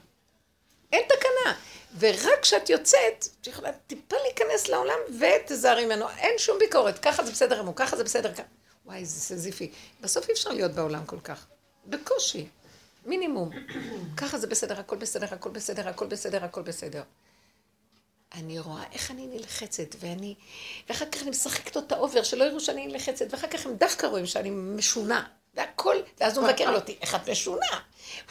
[0.93, 1.55] אין תקנה.
[1.99, 6.09] ורק כשאת יוצאת, את יכולה טיפה להיכנס לעולם ותזהרי ממנו.
[6.17, 8.43] אין שום ביקורת, ככה זה בסדר גמור, ככה זה בסדר ככה.
[8.85, 9.71] וואי, זה סיזיפי.
[10.01, 11.45] בסוף אי אפשר להיות בעולם כל כך.
[11.85, 12.47] בקושי.
[13.05, 13.49] מינימום.
[14.17, 17.03] ככה זה בסדר, הכל בסדר, הכל בסדר, הכל בסדר, הכל בסדר.
[18.33, 20.35] אני רואה איך אני נלחצת, ואני...
[20.89, 24.25] ואחר כך אני משחקת אותה over, שלא יראו שאני נלחצת, ואחר כך הם דווקא רואים
[24.25, 25.27] שאני משונה.
[25.53, 27.79] והכל, ואז הוא מבקר אותי, איך את משונה?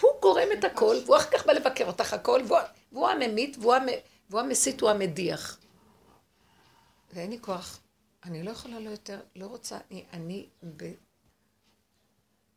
[0.01, 2.59] הוא גורם את הכל, והוא אחר כך בא לבקר אותך הכל, והוא,
[2.93, 3.87] והוא הממית, והוא, המ,
[4.31, 5.59] והוא המסית, הוא המדיח.
[7.13, 7.81] ואין לי כוח.
[8.25, 10.93] אני לא יכולה לא יותר, לא רוצה, אני, אני ב...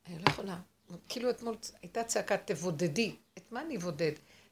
[0.08, 0.60] אני לא יכולה.
[1.10, 3.16] כאילו אתמול הייתה צעקה, תבודדי.
[3.38, 4.12] את מה אני אבודד?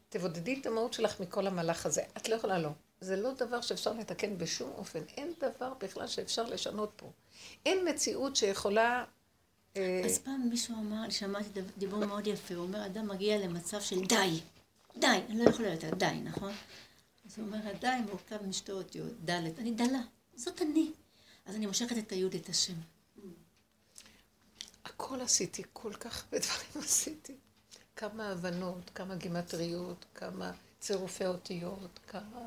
[0.09, 2.01] תבודדי את המהות שלך מכל המהלך הזה.
[2.17, 2.69] את לא יכולה לא.
[3.01, 4.99] זה לא דבר שאפשר לתקן בשום אופן.
[5.17, 7.11] אין דבר בכלל שאפשר לשנות פה.
[7.65, 9.05] אין מציאות שיכולה...
[9.77, 14.05] אה, אז פעם מישהו אמר, שמעתי דיבור מאוד יפה, הוא אומר, אדם מגיע למצב של
[14.05, 14.39] די,
[14.97, 16.53] די, אני לא יכולה יותר, די, נכון?
[17.25, 20.01] אז הוא אומר, די מורכב משתי אותיות, ד', אני דלה,
[20.35, 20.91] זאת אני.
[21.45, 22.73] אז אני מושכת את היוד, את השם.
[24.85, 27.35] הכל עשיתי, כל כך הרבה דברים עשיתי.
[27.95, 32.45] כמה הבנות, כמה גימטריות, כמה צירופי אותיות, כמה...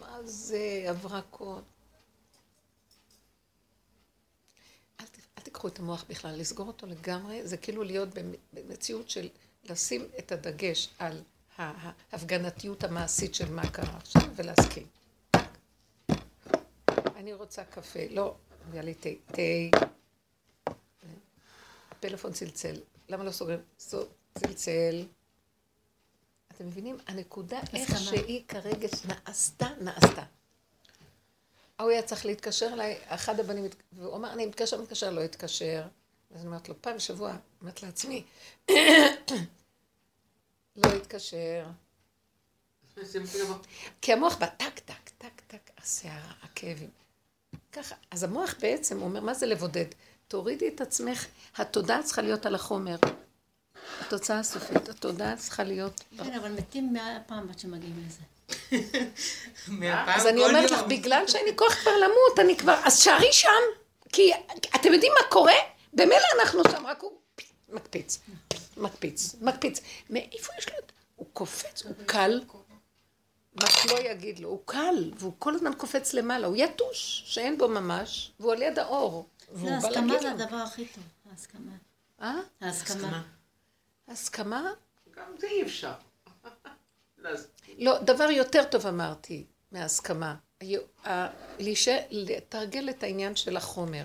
[0.00, 1.64] מה זה הברקות.
[5.00, 9.10] אל, ת- אל תיקחו את המוח בכלל, לסגור אותו לגמרי, זה כאילו להיות במ- במציאות
[9.10, 9.28] של
[9.70, 11.22] לשים את הדגש על
[11.56, 14.86] ההפגנתיות המעשית של מה קרה עכשיו ולהסכים.
[17.16, 18.34] אני רוצה קפה, לא,
[18.72, 19.78] היה לי תה, תה.
[21.90, 22.76] הפלאפון צלצל.
[23.08, 23.60] למה לא סוגרים?
[23.78, 24.06] סו-
[24.38, 25.06] צלצל.
[26.52, 26.98] אתם מבינים?
[27.06, 27.98] הנקודה איך.
[27.98, 30.22] שהיא כרגע נעשתה, נעשתה.
[31.78, 35.86] ההוא היה צריך להתקשר אליי, אחד הבנים, והוא אמר, אני מתקשר, מתקשר, לא התקשר.
[36.36, 38.24] אז אני אומרת לו, פעם בשבוע, אומרת לעצמי,
[40.76, 41.66] לא התקשר.
[44.00, 46.90] כי המוח בא טק, טק, טק, טק, הסערה, הכאבים.
[47.72, 47.94] ככה.
[48.10, 49.84] אז המוח בעצם אומר, מה זה לבודד?
[50.28, 52.96] תורידי את עצמך, התודעה צריכה להיות על החומר.
[54.00, 56.04] התוצאה הסופית, התודעה צריכה להיות...
[56.18, 58.20] כן, אבל מתים מאה פעם עד שמגיעים לזה.
[60.14, 60.70] אז אני אומרת.
[60.70, 62.80] לך, בגלל שאין לי כוח כבר למות, אני כבר...
[62.84, 63.62] אז שערי שם,
[64.12, 64.32] כי
[64.74, 65.75] אתם יודעים מה קורה?
[65.96, 67.12] במילא אנחנו שם, רק הוא
[67.68, 68.18] מקפיץ,
[68.76, 69.80] מקפיץ, מקפיץ.
[70.10, 70.92] מאיפה יש לו את...
[71.16, 72.40] הוא קופץ, הוא קל.
[73.54, 77.68] מה שלא יגיד לו, הוא קל, והוא כל הזמן קופץ למעלה, הוא יתוש, שאין בו
[77.68, 79.28] ממש, והוא על יד האור.
[79.52, 80.30] זה הסכמה זה.
[80.30, 81.72] הדבר הכי טוב, ההסכמה.
[82.22, 82.34] אה?
[82.60, 83.22] ההסכמה.
[84.08, 84.72] הסכמה?
[85.16, 85.92] גם זה אי אפשר.
[87.78, 90.34] לא, דבר יותר טוב אמרתי מהסכמה.
[90.60, 91.26] היו- ה-
[91.58, 94.04] להישאר- לתרגל את העניין של החומר.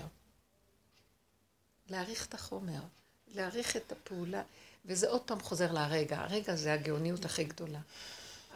[1.90, 2.80] להעריך את החומר,
[3.34, 4.42] להעריך את הפעולה,
[4.84, 6.20] וזה עוד פעם חוזר לרגע.
[6.20, 7.80] הרגע זה הגאוניות הכי גדולה.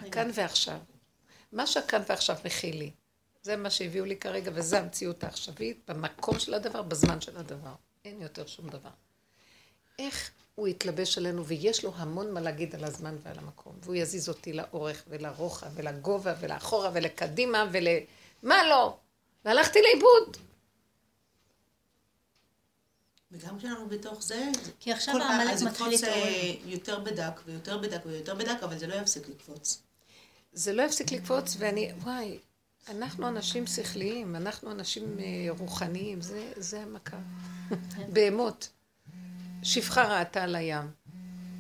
[0.01, 0.79] הכאן ועכשיו.
[1.53, 2.91] מה שהכאן ועכשיו מכיל לי,
[3.43, 7.75] זה מה שהביאו לי כרגע, וזו המציאות העכשווית, במקום של הדבר, בזמן של הדבר.
[8.05, 8.91] אין יותר שום דבר.
[9.99, 14.29] איך הוא יתלבש עלינו, ויש לו המון מה להגיד על הזמן ועל המקום, והוא יזיז
[14.29, 17.87] אותי לאורך ולרוחב ולגובה ולאחורה ולקדימה ול...
[18.43, 18.97] מה לא?
[19.45, 20.46] והלכתי לאיבוד.
[23.38, 26.25] וגם כשאנחנו בתוך זה, כי עכשיו העמלק אז מתחיל יקפוץ, להתעורר.
[26.25, 29.83] אה, יותר בדק ויותר בדק ויותר בדק, אבל זה לא יפסיק לקפוץ.
[30.53, 32.38] זה לא יפסיק לקפוץ, ואני, וואי,
[32.88, 37.18] אנחנו אנשים שכליים, אנחנו אנשים אה, רוחניים, זה, זה המכה.
[38.12, 38.68] בהמות.
[39.62, 40.90] שפחה ראתה על הים.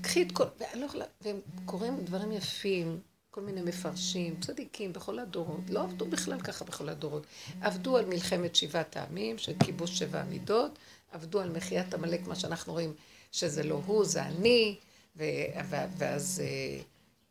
[0.02, 0.44] קחי את כל...
[0.58, 1.04] ואני לא יכולה...
[1.20, 3.00] והם קוראים דברים יפים,
[3.36, 5.60] כל מיני מפרשים, צדיקים בכל הדורות.
[5.70, 7.26] לא עבדו בכלל ככה בכל הדורות.
[7.60, 10.78] עבדו על מלחמת שבעת העמים, של כיבוש שבע המידות,
[11.12, 12.94] עבדו על מחיית עמלק, מה שאנחנו רואים
[13.32, 14.76] שזה לא הוא, זה אני,
[15.16, 15.24] ו...
[15.70, 15.76] ו...
[15.98, 16.80] ואז אה,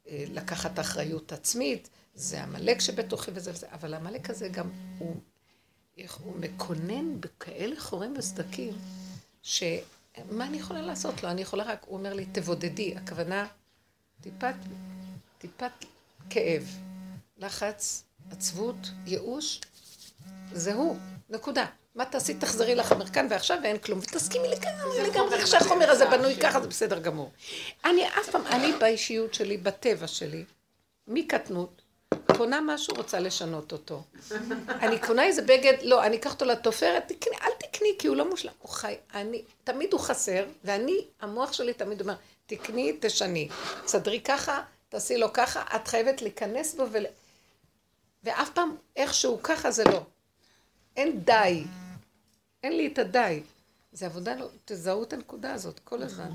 [0.07, 5.15] אה, לקחת אחריות עצמית, זה עמלק שבתוכי וזה וזה, אבל העמלק הזה גם, הוא,
[6.19, 8.73] הוא מקונן בכאלה חורים וסדקים,
[9.41, 11.29] שמה אני יכולה לעשות לו?
[11.29, 13.47] אני יכולה רק, הוא אומר לי, תבודדי, הכוונה,
[14.21, 14.55] טיפת,
[15.37, 15.71] טיפת
[16.29, 16.63] כאב,
[17.37, 19.61] לחץ, עצבות, ייאוש,
[20.53, 20.97] זה הוא,
[21.29, 21.65] נקודה.
[21.95, 22.33] מה תעשי?
[22.33, 26.67] תחזרי לך למרכן ועכשיו ואין כלום, ותסכימי לגמרי, לגמרי, איך שהחומר הזה בנוי ככה, זה
[26.67, 27.31] בסדר גמור.
[27.85, 30.43] אני אף פעם, אני באישיות שלי, בטבע שלי,
[31.07, 31.81] מקטנות,
[32.37, 34.03] קונה משהו, רוצה לשנות אותו.
[34.69, 38.29] אני קונה איזה בגד, לא, אני אקח אותו לתופרת, תקני, אל תקני, כי הוא לא
[38.29, 38.51] מושלם.
[38.59, 43.49] הוא חי, אני, תמיד הוא חסר, ואני, המוח שלי תמיד אומר, תקני, תשני.
[43.85, 44.61] תסדרי ככה,
[44.95, 47.05] תעשי לו ככה, את חייבת להיכנס בו ול...
[48.23, 50.05] ואף פעם, איכשהו ככה זה לא.
[50.95, 51.63] אין די.
[52.63, 53.43] אין לי את הדי.
[53.91, 56.31] זה עבודה, לא, תזהו את הנקודה הזאת כל הזמן.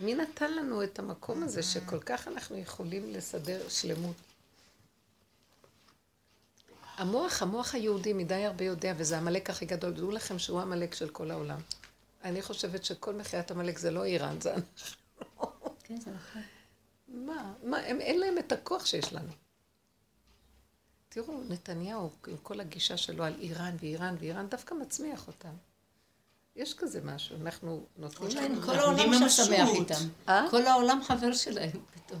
[0.00, 4.16] מי נתן לנו את המקום הזה שכל כך אנחנו יכולים לסדר שלמות?
[6.96, 9.92] המוח, המוח היהודי מדי הרבה יודע, וזה עמלק הכי גדול.
[9.92, 11.60] דעו לכם שהוא עמלק של כל העולם.
[12.24, 14.96] אני חושבת שכל מחיית עמלק זה לא איראן, זה אנחנו.
[15.84, 16.57] כן, זה נכון.
[17.08, 17.54] מה?
[17.62, 17.78] מה?
[17.78, 19.32] הם, אין להם את הכוח שיש לנו.
[21.08, 25.54] תראו, נתניהו, עם כל הגישה שלו על איראן ואיראן ואיראן, דווקא מצמיח אותם.
[26.56, 28.60] יש כזה משהו, אנחנו נותנים להם...
[28.62, 29.68] כל אנחנו העולם עכשיו שמח.
[29.74, 29.94] איתם.
[30.28, 30.46] אה?
[30.50, 32.20] כל העולם חבר שלהם פתאום.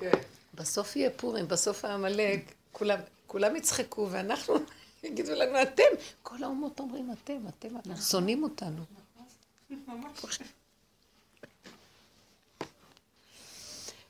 [0.00, 0.18] כן.
[0.54, 4.54] בסוף יהיה פורים, בסוף העמלק, כולם, כולם יצחקו, ואנחנו,
[5.04, 5.82] יגידו לנו, אתם.
[6.22, 8.82] כל האומות אומרים, אתם, אתם, שונאים אותנו.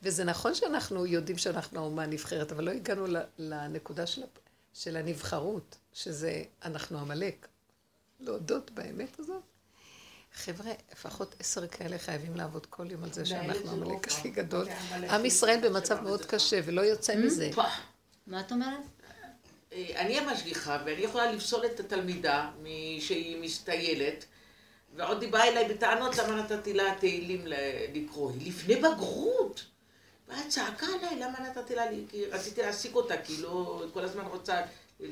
[0.04, 4.22] וזה נכון שאנחנו יודעים שאנחנו האומה הנבחרת, אבל לא הגענו ל- לנקודה של,
[4.74, 7.48] של הנבחרות, שזה אנחנו עמלק.
[8.20, 9.42] להודות באמת הזאת.
[10.34, 14.68] חבר'ה, לפחות עשר כאלה חייבים לעבוד כל יום על זה שאנחנו העמלק הכי גדול.
[15.10, 17.50] עם ישראל במצב מאוד קשה ולא יוצא מזה.
[18.26, 18.78] מה את אומרת?
[19.72, 24.24] אה, אני המשגיחה, ואני יכולה לפסול את התלמידה מ- שהיא מסטיילת,
[24.96, 27.54] ועוד היא באה אליי בטענות למה נתתי לה תהילים ל-
[27.94, 28.30] לקרוא.
[28.32, 29.64] היא לפני בגרות.
[30.28, 34.24] ואת צעקה עליי, למה נתתי לה, ל- כי רציתי להעסיק אותה, כי לא, כל הזמן
[34.24, 34.60] רוצה
[35.00, 35.06] אה,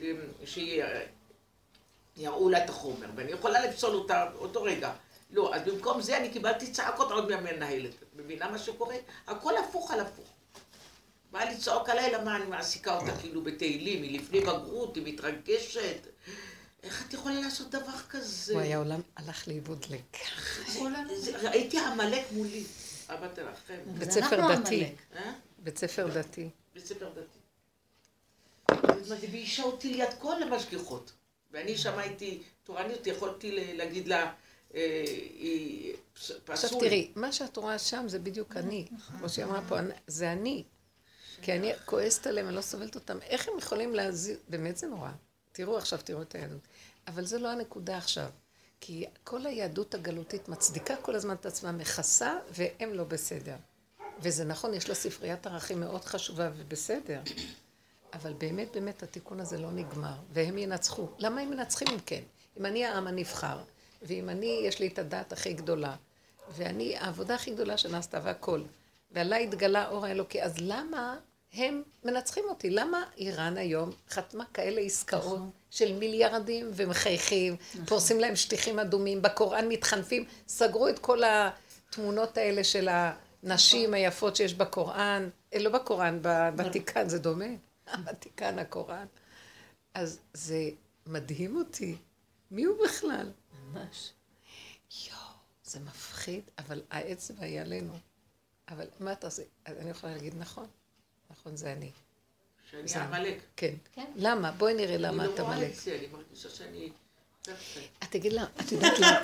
[2.17, 4.93] שיראו לה את החומר, ואני יכולה לפסול אותה אותו רגע.
[5.31, 7.91] לא, אז במקום זה אני קיבלתי צעקות עוד מהמנהלת.
[8.03, 8.97] את מבינה מה שקורה?
[9.27, 10.27] הכל הפוך על הפוך.
[11.33, 15.97] באה לצעוק עליי למה אני מעסיקה אותה כאילו בתהילים, היא לפני בגרות, היא מתרגשת.
[16.83, 18.55] איך את יכולה לעשות דבר כזה?
[18.55, 21.17] וואי, העולם הלך לאיבוד לגמרי.
[21.17, 22.65] זה- ראיתי עמלק מולי,
[23.15, 23.75] אבא תרחם.
[23.99, 24.85] בית ספר דתי.
[25.17, 25.33] אה?
[25.59, 26.51] בית ספר דתי.
[26.75, 27.39] בית ספר דתי.
[28.89, 31.13] אז היא ביישה אותי ליד כל המשגיחות.
[31.51, 34.33] ואני שם הייתי תורנית, יכולתי ל- להגיד לה,
[34.75, 35.05] אה,
[36.15, 36.37] פסול.
[36.49, 38.87] עכשיו תראי, מה שאת רואה שם זה בדיוק אני.
[39.19, 40.65] כמו שהיא אמרה פה, אני- זה אני.
[41.43, 43.19] כי אני כועסת עליהם, אני לא סובלת אותם.
[43.23, 44.39] איך הם יכולים להזיז...
[44.49, 45.11] באמת זה נורא.
[45.53, 46.61] תראו עכשיו, תראו את היהדות.
[47.07, 48.31] אבל זה לא הנקודה עכשיו.
[48.85, 53.57] כי כל היהדות הגלותית מצדיקה כל הזמן את עצמה, מכסה, והם לא בסדר.
[54.19, 57.21] וזה נכון, יש לה ספריית ערכים מאוד חשובה ובסדר,
[58.13, 61.09] אבל באמת באמת התיקון הזה לא נגמר, והם ינצחו.
[61.19, 62.23] למה הם מנצחים אם כן?
[62.59, 63.59] אם אני העם הנבחר,
[64.03, 65.97] ואם אני, יש לי את הדעת הכי גדולה,
[66.55, 68.63] ואני, העבודה הכי גדולה שנעשתה והכל,
[69.11, 71.17] ועליי התגלה אור האלוקי, אז למה
[71.53, 72.71] הם מנצחים אותי?
[72.71, 75.51] למה איראן היום חתמה כאלה עסקאות נכון.
[75.71, 82.89] של מיליארדים ומחייכים, פורסים להם שטיחים אדומים, בקוראן מתחנפים, סגרו את כל התמונות האלה של
[83.43, 87.45] הנשים היפות שיש בקוראן, אה, לא בקוראן, בוותיקן, זה דומה,
[87.95, 89.07] הוותיקן, הקוראן.
[89.95, 90.71] אז זה
[91.07, 91.97] מדהים אותי.
[92.51, 93.31] מי הוא בכלל?
[93.53, 94.13] ממש.
[95.07, 95.19] יואו,
[95.65, 97.93] זה מפחיד, אבל העצב היה עלינו.
[98.69, 99.43] אבל מה אתה עושה?
[99.67, 100.67] אני יכולה להגיד נכון.
[101.43, 101.91] נכון, זה אני.
[102.71, 103.41] שאני עמלק.
[103.57, 103.75] כן.
[103.93, 104.05] כן.
[104.17, 104.53] למה?
[104.53, 105.67] בואי נראה למה אני אתה לא רואה.
[105.67, 106.91] את זה, אני מרגישה שאני...
[108.03, 109.21] את תגיד לה, את יודעת למה?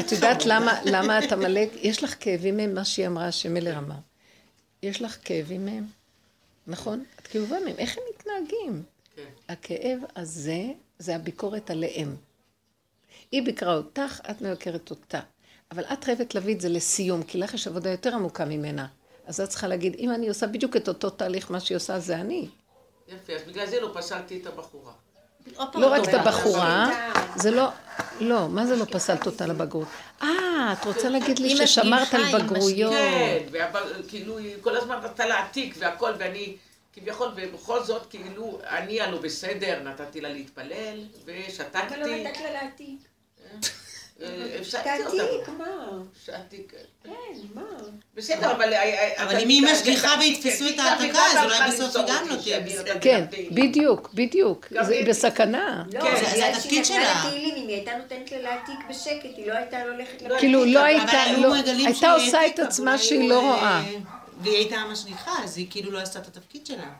[0.00, 1.68] את יודעת למה, למה את עמלק?
[1.74, 3.94] יש לך כאבים מהם, מה שהיא אמרה, שמלר אמר.
[4.82, 5.86] יש לך כאבים מהם,
[6.66, 7.04] נכון?
[7.20, 8.82] את כאובה מהם, איך הם מתנהגים?
[9.16, 9.28] כן.
[9.48, 10.62] הכאב הזה,
[10.98, 12.16] זה הביקורת עליהם.
[13.32, 15.20] היא ביקרה אותך, את מבקרת אותה.
[15.70, 18.86] אבל את חייבת להביא את זה לסיום, כי לך יש עבודה יותר עמוקה ממנה.
[19.32, 22.16] אז את צריכה להגיד, אם אני עושה בדיוק את אותו תהליך, מה שהיא עושה זה
[22.16, 22.48] אני.
[23.08, 24.92] יפה, אז בגלל זה לא פסלתי את הבחורה.
[25.74, 26.14] לא רק את.
[26.14, 26.90] הבחורה,
[27.36, 27.68] זה לא,
[28.20, 29.88] לא, מה זה לא פסלת אותה לבגרות?
[30.22, 32.92] אה, את רוצה להגיד לי ששמרת על בגרויות.
[32.92, 36.56] כן, כאילו היא כל הזמן רצתה להעתיק והכל, ואני
[36.92, 41.96] כביכול, ובכל זאת, כאילו, אני הלא בסדר, נתתי לה להתפלל, ושתקתי.
[41.96, 42.98] למה לא נתת לה להעתיק?
[44.22, 45.52] אה, הפסקתי תעתיק, אותה.
[45.52, 45.64] מה?
[46.12, 46.76] הפסקתי, כן.
[47.04, 47.10] כן,
[47.54, 47.62] מה?
[48.14, 48.72] בסדר, אבל...
[48.72, 52.60] אה, אבל אם היא משגיחה ויתפסו את ההעתקה, אז אולי בסוף היא גם לא תהיה
[52.60, 52.94] בסדר.
[53.00, 54.66] כן, בדיוק, בדיוק.
[54.70, 55.84] זה היא- בסכנה.
[55.92, 57.22] לא, כן, זה התפקיד שלה.
[57.32, 60.38] אם היא הייתה נותנת לה להעתיק בשקט, היא לא הייתה הולכת ל...
[60.38, 63.82] כאילו, לא הייתה, לא, הייתה עושה את עצמה שהיא לא אה, רואה.
[64.42, 66.90] והיא הייתה המשגיחה, אז היא כאילו לא עשתה את התפקיד שלה.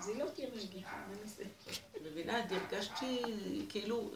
[0.00, 1.42] אז היא לא תהיה משגיחה, מה נעשה?
[2.12, 3.18] מבינה, הרגשתי,
[3.68, 4.10] כאילו,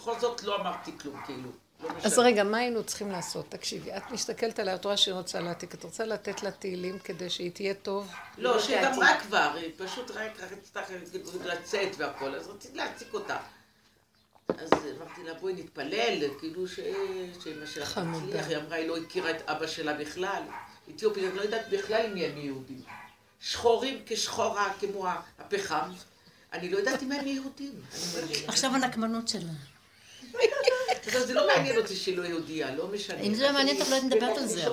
[0.00, 1.48] בכל זאת לא אמרתי כלום, כאילו.
[1.80, 2.18] לא אז.
[2.18, 3.46] רגע, מה היינו צריכים לעשות?
[3.48, 7.30] תקשיבי, את מסתכלת עליה, את רואה שהיא רוצה להעתיק, את רוצה לתת לה תהילים כדי
[7.30, 8.12] שהיא תהיה טוב?
[8.38, 8.76] לא, לא שהיא.
[8.82, 10.80] גמרה כבר, היא פשוט רק רצתה
[11.44, 13.36] לצאת והכל, אז רציתי להעתיק אותה.
[14.48, 16.74] אז אמרתי לה, בואי נתפלל, כאילו ש-
[17.44, 18.26] שאמא שלך חמודה.
[18.26, 18.46] תצליח.
[18.48, 20.42] היא אמרה, היא לא הכירה את אבא שלה בכלל.
[20.94, 22.82] אתיופית, אני לא יודעת בכלל אם הם יהודים.
[23.40, 25.06] שחורים כשחורה, כמו
[25.38, 25.90] הפחם.
[26.52, 27.72] אני לא יודעת אם הם יהודים.
[28.48, 29.52] עכשיו הנקמנות שלה.
[31.26, 33.20] זה לא מעניין אותי שהיא לא יהודייה, לא משנה.
[33.20, 34.64] אם זה לא מעניין אותך, לא היית מדברת על זה?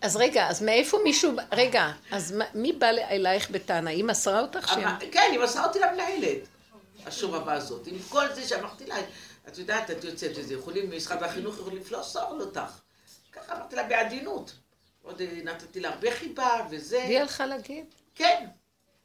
[0.00, 3.90] אז רגע, אז מאיפה מישהו, רגע, אז מי בא אלייך בטענה?
[3.90, 4.72] היא מסרה אותך.
[4.72, 6.38] אמר- כן, היא מסרה אותי למנהלת,
[7.06, 7.86] השובבה הזאת.
[7.86, 8.96] עם כל זה שאמרתי לה,
[9.48, 12.60] את יודעת, את יוצאת וזה, יכולים, משרד החינוך יכולים לפסול אותך.
[13.32, 14.52] ככה אמרתי לה בעדינות.
[15.02, 16.96] עוד אה, נתתי לה הרבה חיבה וזה.
[16.98, 17.84] והיא הלכה להגיד?
[18.14, 18.44] כן.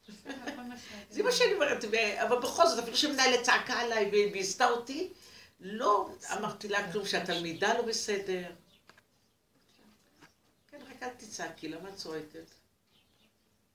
[1.10, 1.84] זה מה שאני אומרת,
[2.22, 5.08] אבל בכל זאת, אפילו שמנהלת צעקה עליי ו- והסתה אותי,
[5.60, 8.42] לא אמרתי לה כלום שהתלמידה לא בסדר.
[10.70, 12.50] כן, רק אל תצעקי, למה את צועקת?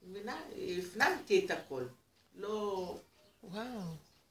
[0.03, 0.39] מבינה?
[0.79, 1.83] הפנמתי את הכל.
[2.35, 2.97] לא,
[3.43, 3.63] וואו,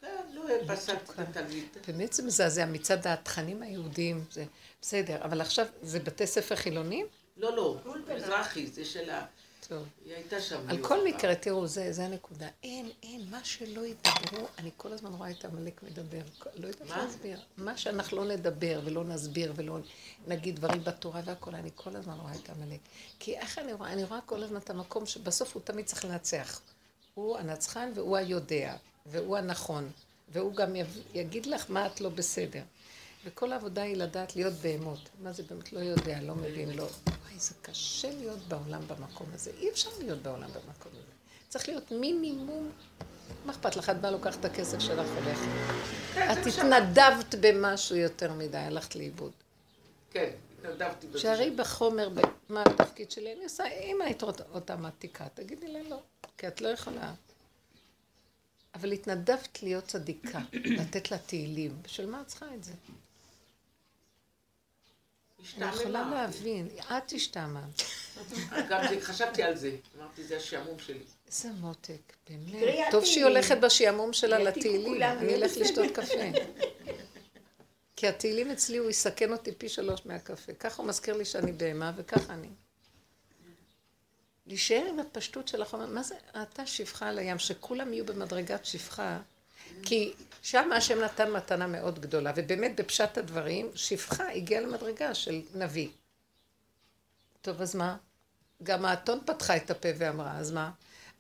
[0.01, 1.65] כן, לא פסלתי את התלמיד.
[1.87, 4.45] באמת זה מזעזע מצד התכנים היהודיים, זה
[4.81, 7.07] בסדר, אבל עכשיו זה בתי ספר חילונים?
[7.37, 7.79] לא, לא,
[8.17, 9.27] מזרחי, זה שלה.
[9.69, 9.87] טוב.
[10.05, 10.61] היא הייתה שם.
[10.69, 11.05] על היא כל.
[11.05, 12.49] מקרה, תראו, זה, זה הנקודה.
[12.63, 16.21] אין, אין, מה שלא ידברו, אני כל הזמן רואה את עמלק מדבר.
[16.57, 17.05] לא יודעת מה?
[17.05, 17.41] להסביר.
[17.57, 19.79] מה שאנחנו לא נדבר ולא נסביר ולא
[20.27, 22.81] נגיד דברים בתורה והכל, אני כל הזמן רואה את עמלק.
[23.19, 23.93] כי איך אני רואה?
[23.93, 26.61] אני רואה כל הזמן את המקום שבסוף הוא תמיד צריך לנצח.
[27.15, 28.75] הוא הנצחן והוא היודע,
[29.07, 29.91] והוא הנכון,
[30.33, 30.77] והוא גם
[31.15, 32.63] יגיד לך מה את לא בסדר.
[33.25, 35.09] וכל העבודה היא לדעת להיות בהמות.
[35.23, 36.83] מה זה באמת לא יודע, לא מבין, לא...
[37.07, 39.51] וואי, זה קשה להיות בעולם במקום הזה.
[39.61, 41.13] אי אפשר להיות בעולם במקום הזה.
[41.49, 42.71] צריך להיות מינימום...
[43.45, 43.91] מה אכפת לך?
[43.91, 45.47] את באה לוקחת את הכסף שלך הולכת.
[46.33, 49.33] את התנדבת במשהו יותר מדי, הלכת לאיבוד.
[50.11, 51.19] כן, התנדבתי בזה.
[51.19, 52.09] שערי בחומר,
[52.49, 56.01] מה התפקיד שלי, אני עושה, אם היית אותה מעתיקה, תגידי לה לא,
[56.39, 57.15] כי את לא יכולה.
[58.75, 60.41] אבל התנדבת להיות צדיקה,
[60.79, 61.77] לתת לה תהילים.
[61.83, 62.73] בשביל מה את צריכה את זה?
[65.57, 66.15] אני יכולה השתעממה.
[66.23, 67.83] להבין, את השתעממת.
[68.71, 69.77] גם זה- חשבתי על זה.
[69.99, 71.03] אמרתי, זה השעמום שלי.
[71.27, 72.65] איזה מותק, באמת.
[72.91, 73.25] טוב שהיא.
[73.25, 75.03] הולכת בשעמום שלה לתהילים.
[75.03, 75.57] אני אלך.
[75.57, 76.39] לשתות קפה.
[77.97, 80.53] כי התהילים אצלי, הוא יסכן אותי פי שלוש מהקפה.
[80.53, 82.49] ככה הוא מזכיר לי שאני בהמה, וככה אני.
[84.47, 85.87] להישאר עם הפשטות של החומר.
[85.87, 89.19] מה זה, אתה שפחה על הים, שכולם יהיו במדרגת שפחה.
[89.83, 95.89] כי שם השם נתן מתנה מאוד גדולה, ובאמת בפשט הדברים, שפחה הגיעה למדרגה של נביא.
[97.43, 97.97] טוב, אז מה?
[98.63, 100.71] גם האתון פתחה את הפה ואמרה, אז מה?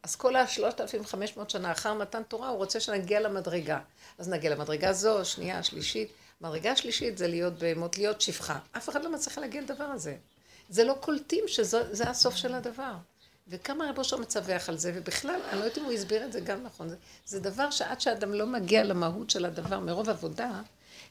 [0.02, 3.80] אז כל ה-3,500 שנה אחר מתן תורה, הוא רוצה שנגיע למדרגה.
[4.18, 6.12] אז נגיע למדרגה זו, שנייה, שלישית.
[6.40, 8.58] מדרגה שלישית זה להיות בהמות, להיות שפחה.
[8.76, 10.16] אף אחד לא מצליח להגיע לדבר הזה.
[10.68, 12.92] זה לא קולטים שזה הסוף של הדבר.
[13.48, 16.40] וכמה רבו שם מצווח על זה, ובכלל, אני לא יודעת אם הוא הסביר את זה
[16.40, 16.88] גם נכון.
[16.88, 20.60] זה, זה דבר שעד שאדם לא מגיע למהות של הדבר מרוב עבודה,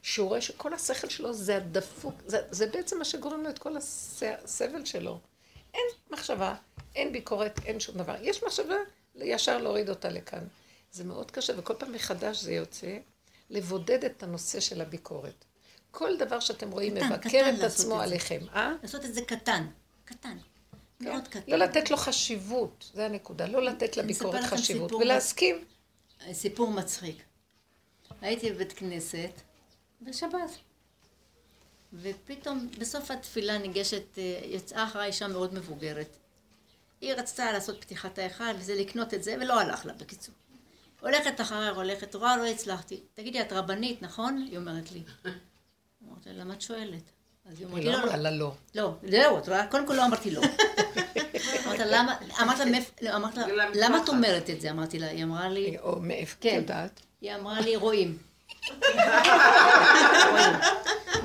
[0.02, 3.76] שהוא רואה שכל השכל שלו זה הדפוק, זה, זה בעצם מה שגורם לו את כל
[3.76, 5.20] הסבל שלו.
[5.74, 6.54] אין מחשבה,
[6.94, 8.14] אין ביקורת, אין שום דבר.
[8.22, 8.76] יש מחשבה,
[9.14, 10.44] ישר להוריד אותה לכאן.
[10.92, 12.96] זה מאוד קשה, וכל פעם מחדש זה יוצא,
[13.50, 15.44] לבודד את הנושא של הביקורת.
[15.90, 18.02] כל דבר שאתם רואים קטן, מבקר קטן את עצמו את.
[18.06, 18.72] עליכם, אה?
[18.82, 19.66] לעשות את זה קטן,
[20.04, 20.36] קטן.
[21.04, 21.40] מאוד קטן.
[21.48, 23.46] לא לתת לו חשיבות, זה הנקודה.
[23.46, 24.92] לא לתת לביקורת חשיבות.
[24.92, 25.64] ולהסכים.
[26.32, 27.22] סיפור מצחיק.
[28.20, 29.40] הייתי בבית כנסת
[30.02, 30.50] בשבת,
[31.92, 36.16] ופתאום בסוף התפילה ניגשת, אה, יצאה אחריי אישה מאוד מבוגרת.
[37.00, 40.34] היא רצתה לעשות פתיחת ההיכל וזה לקנות את זה, ולא הלך לה, בקיצור.
[41.00, 43.00] הולכת אחריי, הולכת, רואה, לא הצלחתי.
[43.14, 44.46] תגידי, את רבנית, נכון?
[44.50, 45.02] היא אומרת לי.
[46.08, 47.02] אמרתי לה, למה את שואלת?
[47.50, 48.04] אז היא אומרת לא לא, לא.
[48.04, 48.52] אמרה לה לא.
[48.74, 49.66] לא, זהו, את רואה?
[49.66, 50.42] קודם כל לא אמרתי לא.
[51.66, 52.58] אמרת לה, למה, אמרת
[53.02, 53.34] לא, אמרת
[53.74, 54.08] למה את.
[54.08, 54.70] אומרת את זה?
[54.70, 56.54] אמרתי לה, היא אמרה לי, או מאיפה את כן.
[56.54, 57.00] יודעת?
[57.20, 58.18] היא אמרה לי, רואים.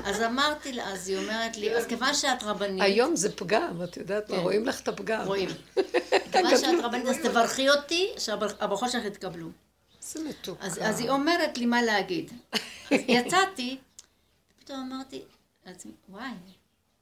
[0.04, 3.96] אז אמרתי לה, אז היא אומרת לי, אז כיוון שאת רבנית, היום זה פגם, את
[3.96, 4.42] יודעת מה, כן.
[4.42, 5.26] רואים לך את הפגם.
[5.26, 5.48] רואים.
[6.32, 9.48] כיוון שאת רבנית, אז תברכי אותי, שהברכות שלך יתקבלו.
[10.00, 10.58] זה מתוק.
[10.60, 12.32] אז היא אומרת לי מה להגיד.
[12.50, 13.76] אז יצאתי,
[14.58, 15.22] פתאום אמרתי
[15.68, 16.30] לעצמי, וואי,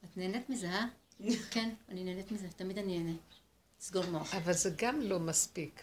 [0.04, 0.86] את נהנית מזה, אה?
[1.50, 3.16] כן, אני נהנית מזה, תמיד אני נהנה.
[3.80, 4.34] סגור מוח.
[4.34, 5.82] אבל זה גם לא מספיק.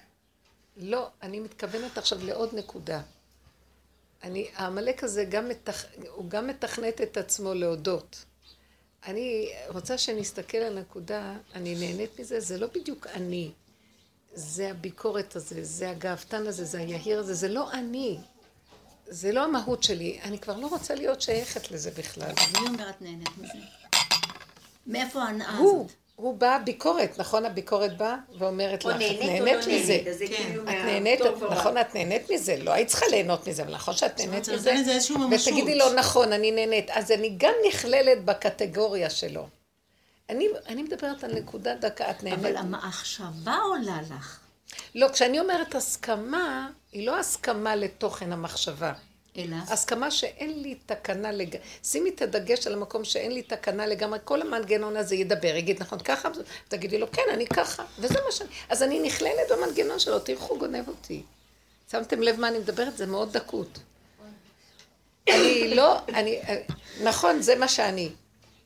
[0.77, 3.01] לא, אני מתכוונת עכשיו לעוד נקודה.
[4.23, 5.85] אני, העמלק הזה גם מתכ...
[6.07, 8.25] הוא גם מתכנת את עצמו להודות.
[9.05, 13.51] אני רוצה שנסתכל על הנקודה, אני נהנית מזה, זה לא בדיוק אני.
[14.33, 18.19] זה הביקורת הזה, זה הגאוותן הזה, זה היהיר הזה, זה לא אני.
[19.13, 20.19] זה לא המהות שלי.
[20.23, 22.31] אני כבר לא רוצה להיות שייכת לזה בכלל.
[22.59, 23.53] מי אומר את נהנית מזה?
[24.87, 25.91] מאיפה ההנאה הוא, הזאת?
[26.15, 27.45] הוא בא, ביקורת, נכון?
[27.45, 29.99] הביקורת באה ואומרת או לך, את נהנית לא מזה.
[30.17, 30.33] זה כן.
[30.35, 31.19] כאילו את נהנית.
[31.51, 34.95] נכון, את נהנית מזה, לא היית צריכה ליהנות מזה, אבל נכון שאת נהנית זה מזה.
[35.31, 39.47] ותגידי לו, נכון, אני נהנית, אז אני גם נכללת בקטגוריה שלו.
[40.29, 42.39] אני, אני מדברת על נקודה דקה, את נהנית.
[42.39, 44.42] אבל המחשבה עולה לך.
[44.95, 48.93] לא, כשאני אומרת הסכמה, היא לא הסכמה לתוכן המחשבה.
[49.37, 54.19] אלא, הסכמה שאין לי תקנה לגמרי, שימי את הדגש על המקום שאין לי תקנה לגמרי,
[54.23, 56.29] כל המנגנון הזה ידבר, יגיד נכון ככה,
[56.67, 60.59] תגידי לו כן, אני ככה, וזה מה שאני, אז אני נכללת במנגנון שלו, תראו, הוא
[60.59, 61.23] גונב אותי.
[61.91, 62.97] שמתם לב מה אני מדברת?
[62.97, 63.79] זה מאוד דקות.
[65.29, 66.39] אני לא, אני,
[67.03, 68.09] נכון, זה מה שאני.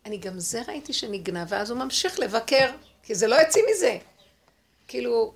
[0.05, 2.69] אני גם זה ראיתי שנגנב, ואז הוא ממשיך לבקר,
[3.03, 3.97] כי זה לא יוציא מזה.
[4.87, 5.33] כאילו,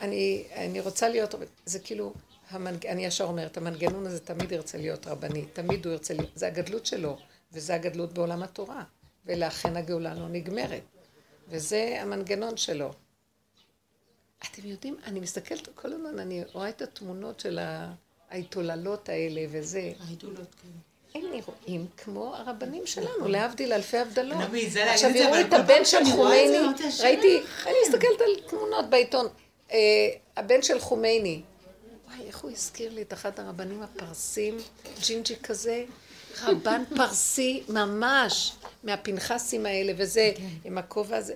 [0.00, 1.34] אני, אני רוצה להיות,
[1.66, 2.12] זה כאילו,
[2.50, 2.86] המנג...
[2.86, 6.86] אני ישר אומרת, המנגנון הזה תמיד ירצה להיות רבני, תמיד הוא ירצה להיות, זה הגדלות
[6.86, 7.16] שלו,
[7.52, 8.84] וזה הגדלות בעולם התורה,
[9.26, 10.82] ולאכן הגאולה לא נגמרת,
[11.48, 12.90] וזה המנגנון שלו.
[14.42, 17.58] אתם יודעים, אני מסתכלת כל הזמן, אני רואה את התמונות של
[18.30, 20.68] ההתעוללות האלה וזה, העידולות, כן.
[21.14, 24.38] הם נראים כמו הרבנים שלנו, להבדיל אלפי הבדלות.
[24.74, 26.58] עכשיו יראו את הבן של חומייני,
[27.00, 29.26] ראיתי, אני מסתכלת על תמונות בעיתון,
[30.36, 31.42] הבן של חומייני,
[32.06, 34.56] וואי, איך הוא הזכיר לי את אחד הרבנים הפרסים,
[35.06, 35.84] ג'ינג'י כזה,
[36.42, 38.52] רבן פרסי ממש,
[38.84, 40.32] מהפנחסים האלה, וזה,
[40.64, 41.34] עם הכובע הזה,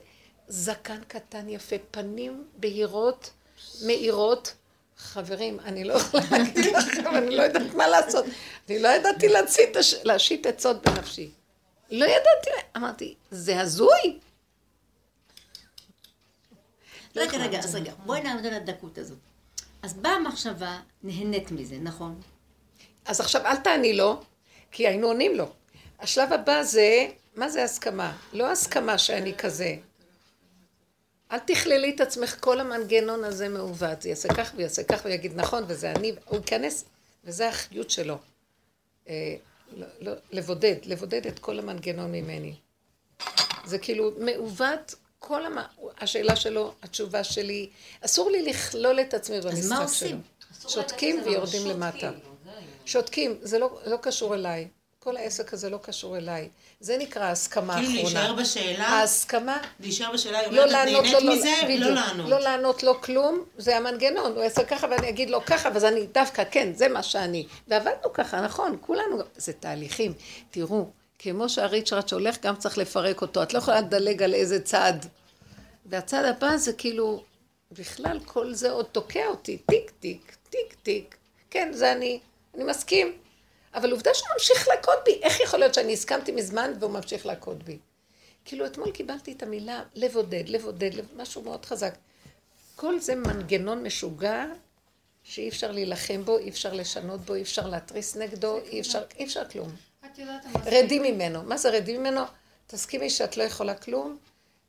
[0.49, 3.31] זקן קטן יפה, פנים בהירות,
[3.87, 4.55] מאירות.
[4.99, 8.25] חברים, אני לא יכולה להגיד לכם, אני לא יודעת מה לעשות.
[8.69, 9.29] אני לא ידעתי
[10.05, 11.31] להשית עצות בנפשי.
[11.91, 14.19] לא ידעתי, אמרתי, זה הזוי.
[17.17, 19.19] רגע, רגע, אז רגע, בואי נעמוד על הדקות הזאת.
[19.83, 22.21] אז באה המחשבה, נהנית מזה, נכון?
[23.05, 24.21] אז עכשיו אל תעני לו,
[24.71, 25.53] כי היינו עונים לו.
[25.99, 28.17] השלב הבא זה, מה זה הסכמה?
[28.33, 29.77] לא הסכמה שאני כזה.
[31.33, 34.03] אל תכללי את עצמך, כל המנגנון הזה מעוות.
[34.03, 36.85] זה יעשה כך ויעשה כך ויגיד נכון, וזה אני, הוא ייכנס,
[37.25, 38.19] וזה החיות שלו.
[39.09, 39.37] אה,
[39.77, 42.55] לא, לא, לבודד, לבודד את כל המנגנון ממני.
[43.65, 44.95] זה כאילו מעוות,
[45.33, 45.59] כל המ...
[46.01, 47.69] השאלה שלו, התשובה שלי,
[48.01, 49.83] אסור לי לכלול את עצמי במשחק שלו.
[49.83, 50.21] עושים?
[50.69, 52.11] שותקים ויורדים למטה.
[52.87, 54.69] שותקים, זה לא, לא קשור אליי.
[54.99, 56.49] כל העסק הזה לא קשור אליי.
[56.81, 58.21] זה נקרא ההסכמה כאילו האחרונה.
[58.21, 61.51] להישאר בשאלה, ההסכמה, להישאר בשאלה, היא לא אומרת, את נהנית לא, מזה?
[61.79, 62.31] לא לענות.
[62.31, 66.07] לא לענות לו כלום, זה המנגנון, הוא יעשה ככה ואני אגיד לו ככה, ואז אני
[66.07, 67.47] דווקא, כן, זה מה שאני.
[67.69, 70.13] ועבדנו ככה, נכון, כולנו, זה תהליכים.
[70.51, 70.87] תראו,
[71.19, 73.43] כמו שהריצ'רד שהולך, גם צריך לפרק אותו.
[73.43, 74.95] את לא יכולה לדלג על איזה צד.
[75.87, 77.25] והצד הבא זה כאילו,
[77.73, 81.17] בכלל כל זה עוד תוקע אותי, טיק טיק, טיק טיק.
[81.51, 82.21] כן, זה אני,
[82.55, 83.13] אני מסכים.
[83.75, 85.21] אבל עובדה שהוא ממשיך להכות בי.
[85.23, 87.79] איך יכול להיות שאני הסכמתי מזמן והוא ממשיך להכות בי?
[88.45, 91.07] כאילו אתמול קיבלתי את המילה לבודד, לבודד, לב...
[91.17, 91.95] משהו מאוד חזק.
[92.77, 94.45] כל זה מנגנון משוגע
[95.23, 99.25] שאי אפשר להילחם בו, אי אפשר לשנות בו, אי אפשר להתריס נגדו, אי אפשר, אי
[99.25, 99.71] אפשר כלום.
[100.07, 101.43] את יודעת, רדי ממנו.
[101.43, 102.21] מה זה רדי ממנו?
[102.67, 104.19] תסכימי שאת לא יכולה כלום,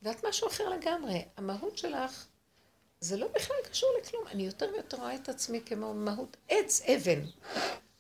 [0.03, 1.25] ואת משהו אחר לגמרי.
[1.37, 2.27] המהות שלך,
[2.99, 4.27] זה לא בכלל קשור לכלום.
[4.27, 7.19] אני יותר ויותר רואה את עצמי כמו מהות עץ, אבן.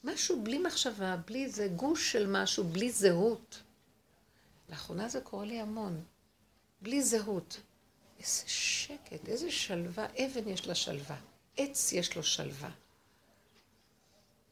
[0.03, 3.61] משהו בלי מחשבה, בלי איזה גוש של משהו, בלי זהות.
[4.69, 6.03] לאחרונה זה קורה לי המון.
[6.81, 7.59] בלי זהות.
[8.19, 10.05] איזה שקט, איזה שלווה.
[10.05, 11.17] אבן יש לה שלווה.
[11.57, 12.69] עץ יש לו שלווה.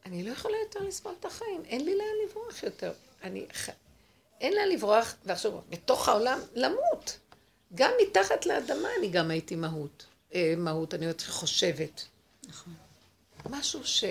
[0.06, 2.92] אני לא יכולה יותר לסבול את החיים, אין לי לאן לברוח יותר.
[3.22, 3.46] אני...
[4.40, 7.18] אין לאן לברוח, ועכשיו, בתוך העולם, למות.
[7.74, 10.06] גם מתחת לאדמה אני גם הייתי מהות.
[10.34, 12.04] אה, מהות, אני עוד חושבת.
[12.48, 12.74] נכון.
[13.50, 14.04] משהו ש...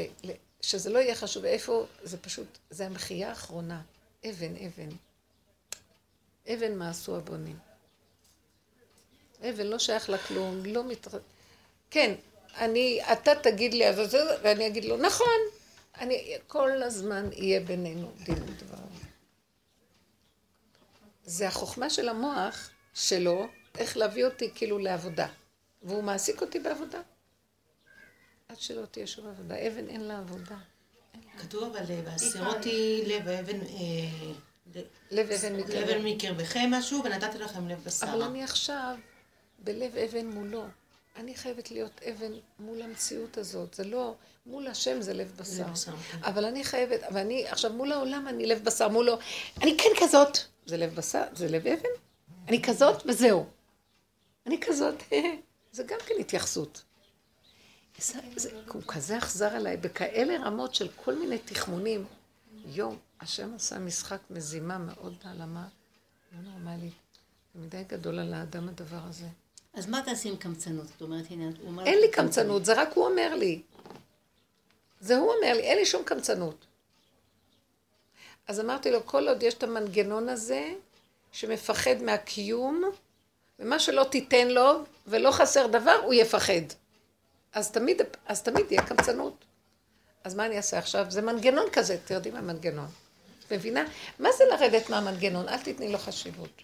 [0.61, 3.81] שזה לא יהיה חשוב איפה, זה פשוט, זה המחייה האחרונה.
[4.29, 4.89] אבן, אבן.
[6.53, 7.57] אבן מה עשו הבונים.
[9.49, 11.07] אבן לא שייך לכלום, לא מת...
[11.89, 12.15] כן,
[12.57, 15.39] אני, אתה תגיד לי, אז זה, ואני אגיד לו, נכון,
[15.97, 18.77] אני, כל הזמן יהיה בינינו דין ודבר.
[21.23, 25.27] זה החוכמה של המוח שלו, איך להביא אותי כאילו לעבודה.
[25.83, 27.01] והוא מעסיק אותי בעבודה.
[28.49, 29.67] עד שלא תהיה שום עבודה.
[29.67, 30.57] אבן אין לה עבודה.
[31.37, 34.31] כתוב אבל אה, לב האבן, אה,
[35.11, 35.89] לב אבן לב מקרב.
[35.89, 38.25] אבן מקרבכם משהו ונתתי לכם לב אבל בשר.
[38.25, 38.95] אני עכשיו
[39.59, 40.65] בלב אבן מולו.
[41.15, 43.73] אני חייבת להיות אבן מול המציאות הזאת.
[43.73, 44.15] זה לא,
[44.45, 45.61] מול השם זה לב בשר.
[45.61, 46.17] לב בשר, כן.
[46.23, 49.17] אבל אני חייבת, ואני, עכשיו מול העולם אני לב בשר, מולו,
[49.61, 50.37] אני כן כזאת.
[50.65, 51.89] זה לב בשר, זה לב אבן?
[52.47, 53.45] אני כזאת וזהו.
[54.45, 55.03] אני כזאת,
[55.71, 56.83] זה גם כן התייחסות.
[57.97, 62.05] זה, זה, הוא כזה אכזר עליי, בכאלה רמות של כל מיני תחמונים.
[62.65, 65.67] יום, השם עשה משחק מזימה מאוד העלמה,
[66.31, 66.89] לא נורמלי.
[67.53, 69.27] זה מדי גדול על האדם הדבר הזה.
[69.73, 70.87] אז מה תעשי עם קמצנות?
[70.87, 71.85] זאת אומרת, הנה, הוא אומר...
[71.85, 73.61] אין לי קמצנות, זה רק הוא אומר לי.
[74.99, 76.65] זה הוא אומר לי, אין לי שום קמצנות.
[78.47, 80.73] אז אמרתי לו, כל עוד יש את המנגנון הזה,
[81.31, 82.83] שמפחד מהקיום,
[83.59, 86.61] ומה שלא תיתן לו, ולא חסר דבר, הוא יפחד.
[87.53, 89.45] אז תמיד, אז תמיד יהיה קמצנות.
[90.23, 91.05] אז מה אני אעשה עכשיו?
[91.09, 92.87] זה מנגנון כזה, תרדי מהמנגנון.
[93.51, 93.83] מבינה?
[94.19, 95.49] מה זה לרדת מהמנגנון?
[95.49, 96.61] אל תתני לו חשיבות.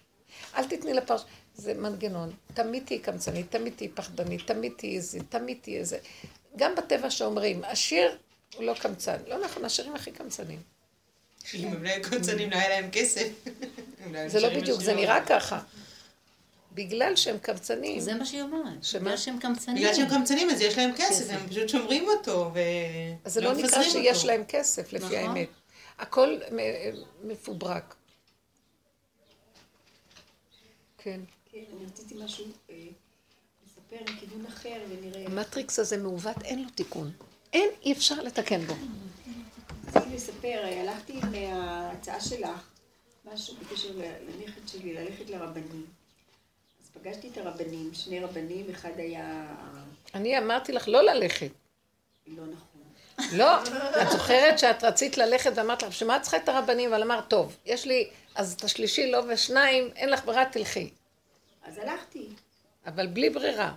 [0.56, 1.22] אל תתני לפרש...
[1.54, 2.32] זה מנגנון.
[2.54, 5.98] תמיד תהיי קמצנית, תמיד תהיי פחדנית, תמיד תהיי איזה, תמיד תהיי איזה.
[6.56, 8.18] גם בטבע שאומרים, עשיר
[8.56, 9.16] הוא לא קמצן.
[9.26, 10.62] לא נכון, עשירים הכי קמצנים.
[11.54, 13.28] אם הם לא היו קוצנים, לא היה להם כסף.
[14.14, 14.94] היו זה לא בדיוק, זה.
[14.94, 15.60] נראה ככה.
[16.72, 18.00] בגלל שהם קמצנים.
[18.00, 18.84] זה מה שהיא אומרת.
[18.84, 19.00] שמה?
[19.00, 19.76] בגלל שהם קמצנים.
[19.76, 21.30] בגלל שהם קמצנים אז יש להם כסף, כסף.
[21.30, 22.58] הם פשוט שומרים אותו, ו...
[23.24, 24.26] אז זה לא נקרא מפזרים שיש אותו.
[24.26, 25.16] להם כסף, לפי נכון.
[25.16, 25.48] האמת.
[25.98, 26.38] הכל
[27.22, 27.94] מפוברק.
[30.98, 31.20] כן.
[31.52, 32.74] כן, אני רציתי משהו, אה,
[33.66, 35.26] לספר מכיוון אחר ונראה...
[35.26, 37.12] המטריקס הזה מעוות, אין לו תיקון.
[37.52, 38.74] אין, אי אפשר לתקן בו.
[39.88, 42.70] רציתי לספר, אה, הלכתי עם ההצעה שלך,
[43.24, 45.86] משהו בקשר לנכד שלי, ללכת לרבנים.
[46.82, 49.46] אז פגשתי את הרבנים, שני רבנים, אחד היה
[50.14, 51.50] אני אמרתי לך לא ללכת.
[52.26, 52.82] לא נכון.
[53.32, 53.62] לא,
[54.02, 56.92] את זוכרת שאת רצית ללכת ואמרת לך, בשביל מה את צריכה את הרבנים?
[56.92, 60.90] אבל אמרת, טוב, יש לי, אז את השלישי לא ושניים, אין לך ברירה, תלכי.
[61.64, 62.28] אז הלכתי.
[62.86, 63.72] אבל בלי ברירה.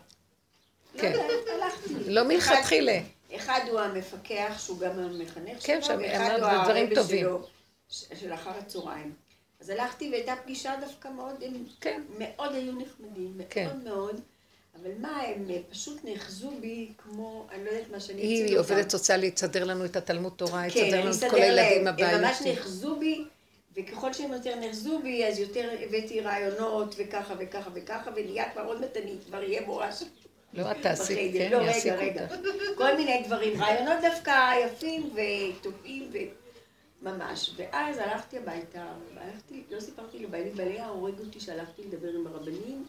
[0.96, 1.14] לא כן.
[1.62, 1.94] הלכתי.
[2.08, 3.00] לא מלכתחילה.
[3.44, 7.26] אחד הוא המפקח, שהוא גם המחנך כן, שלו, ואחד הוא הרבה טובים.
[7.26, 7.48] שלו,
[7.90, 9.14] של אחר הצהריים.
[9.62, 12.02] אז הלכתי והייתה פגישה דווקא מאוד, הם כן.
[12.20, 13.70] מאוד היו נחמדים, מאוד כן.
[13.84, 14.22] מאוד,
[14.82, 18.74] אבל מה, הם פשוט נאחזו בי כמו, אני לא יודעת מה שאני היא אציג אותם.
[18.74, 21.88] עובדת סוציאלית, תסדר לנו את התלמוד תורה, כן, תסדר לנו את כל הילדים להם.
[21.88, 22.56] הם ממש הבאים.
[22.56, 23.24] נאחזו בי,
[23.76, 28.82] וככל שהם יותר נאחזו בי, אז יותר הבאתי רעיונות, וככה וככה וככה, ונהיה כבר עוד
[28.82, 30.06] מעט אני כבר אהיה מורה שם.
[30.54, 31.32] לא, את תעשי.
[31.34, 32.28] כן, לא, רגע, רגע.
[32.78, 36.12] כל מיני דברים, רעיונות דווקא יפים וטובים
[37.02, 37.52] וממש.
[37.56, 38.86] ואז הלכתי הביתה,
[39.16, 42.86] והלכתי, לא סיפרתי לבעלי, בעלי היה הורג אותי שהלכתי לדבר עם הרבנים,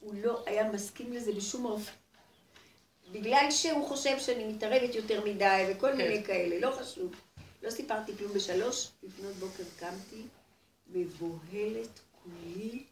[0.00, 1.92] הוא לא היה מסכים לזה בשום אופן.
[3.12, 7.14] בגלל שהוא חושב שאני מתערבת יותר מדי וכל מיני כאלה, לא חשוב.
[7.62, 10.22] לא סיפרתי כלום בשלוש, לפנות בוקר קמתי,
[10.86, 12.84] מבוהלת כולי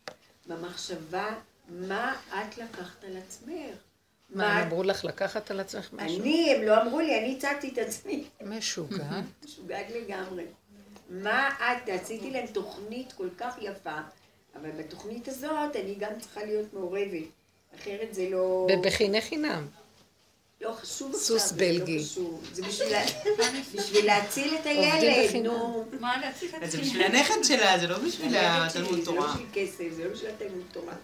[0.46, 1.34] במחשבה,
[1.68, 3.89] מה את לקחת על עצמך?
[4.34, 6.20] מה, הם אמרו לך לקחת על עצמך משהו?
[6.20, 8.24] אני, הם לא אמרו לי, אני הצגתי את עצמי.
[8.42, 9.04] משוגע.
[9.44, 10.44] משוגעת לגמרי.
[11.10, 13.96] מה את, עשיתי להם תוכנית כל כך יפה,
[14.60, 17.24] אבל בתוכנית הזאת אני גם צריכה להיות מעורבת,
[17.80, 18.66] אחרת זה לא...
[18.70, 19.66] בבחיני חינם.
[20.60, 21.98] לא חשוב סוס עכשיו, זה בלגי.
[21.98, 22.44] לא חשוב.
[22.52, 23.04] זה בשביל לה-
[23.74, 25.46] בשביל להציל את עובדים הילד, בחינם.
[25.46, 25.84] נו.
[26.00, 29.04] מה להציג את אז זה בשביל הנכד שלה, זה לא בשביל הילד התלמוד זה לא
[29.04, 29.32] תורה.
[29.34, 30.94] בשביל כסף, זה לא בשביל התלמוד תורה.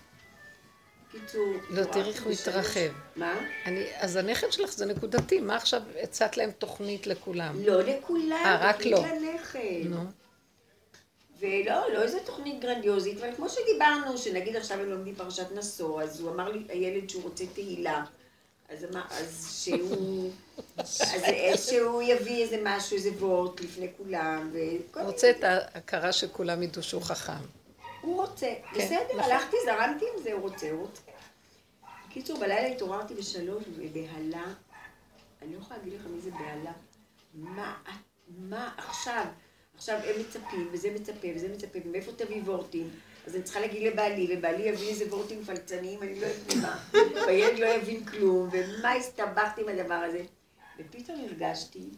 [1.20, 2.90] קיצור, לא, תראי איך הוא התרחב.
[3.16, 3.34] מה?
[3.66, 7.56] אני, אז הנכד שלך זה נקודתי, מה עכשיו הצעת להם תוכנית לכולם?
[7.64, 9.30] לא לכולם, אה, רק תוכנית לא.
[9.32, 9.84] לנכד.
[9.84, 10.04] נו.
[11.38, 16.20] ולא, לא איזה תוכנית גרנדיוזית, אבל כמו שדיברנו, שנגיד עכשיו הם לומדים פרשת נשוא, אז
[16.20, 18.04] הוא אמר לי, הילד שהוא רוצה תהילה.
[18.68, 20.30] אז, אמר, אז שהוא,
[20.78, 26.62] אז, שהוא יביא איזה משהו, איזה וורט לפני כולם, וכל הוא רוצה את ההכרה שכולם
[26.62, 27.55] ידעו שהוא חכם.
[28.06, 28.54] הוא רוצה.
[28.72, 29.20] כן, בסדר, נכון.
[29.20, 31.02] הלכתי, זרמתי עם זה, הוא רוצה, הוא רוצה.
[32.08, 34.44] בקיצור, בלילה התעוררתי בשלוש, ובהלה,
[35.42, 36.72] אני לא יכולה להגיד לך מי זה בהלה.
[37.34, 37.76] מה,
[38.28, 39.26] מה עכשיו?
[39.74, 42.90] עכשיו הם מצפים, וזה מצפה, וזה מצפה, ומאיפה תביא וורטים?
[43.26, 46.84] אז אני צריכה להגיד לבעלי, ובעלי יביא איזה וורטים פלצניים, אני לא יודעת מה.
[47.26, 50.24] והילד לא יבין כלום, ומה הסתבכתי עם הדבר הזה.
[50.78, 51.88] ופתאום הרגשתי?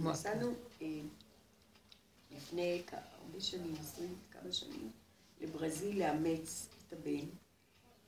[0.00, 0.52] נסענו
[0.82, 0.86] אה,
[2.30, 4.90] לפני הרבה שנים, עשרים כמה שנים,
[5.42, 7.26] לברזיל לאמץ את הבן,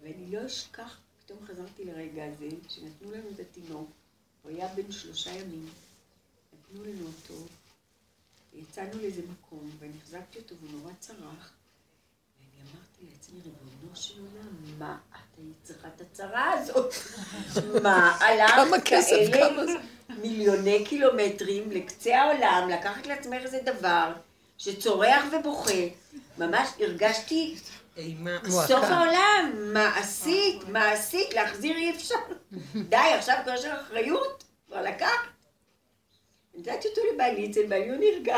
[0.03, 3.91] ואני לא אשכח, פתאום חזרתי לרגע הזה, שנתנו לנו את התינוק,
[4.43, 5.69] הוא היה בן שלושה ימים,
[6.53, 7.35] נתנו לנו אותו,
[8.55, 11.53] יצאנו לאיזה מקום, ואני החזקתי אותו והוא נורא צרח,
[12.39, 16.95] ואני אמרתי לעצמי, ריבונו של עולם, מה את היית צריכה את הצרה הזאת?
[17.83, 19.73] מה, הלכת כאלה?
[20.23, 24.13] מיליוני קילומטרים לקצה העולם, לקחת לעצמך איזה דבר
[24.65, 25.89] שצורח ובוכה,
[26.39, 27.57] ממש הרגשתי.
[28.49, 32.15] סוף העולם, מה עשית, מה עשית, להחזיר אי אפשר.
[32.91, 35.33] די, עכשיו כבר יש לך אחריות, כבר לקח.
[36.55, 38.37] נתתי אותו לבעלי, אצל בעלי הוא נרגע.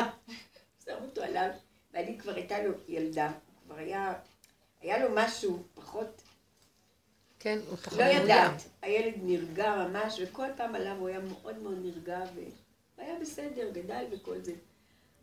[0.84, 1.50] שם אותו עליו,
[1.92, 3.32] בעלי כבר הייתה לו ילדה,
[3.64, 4.12] כבר היה,
[4.80, 6.22] היה לו משהו פחות,
[7.38, 8.04] כן, הוא פחות לא.
[8.04, 8.62] יודעת.
[8.82, 12.20] הילד נרגע ממש, וכל פעם עליו הוא היה מאוד מאוד נרגע,
[12.98, 14.52] והיה בסדר, גדל וכל זה.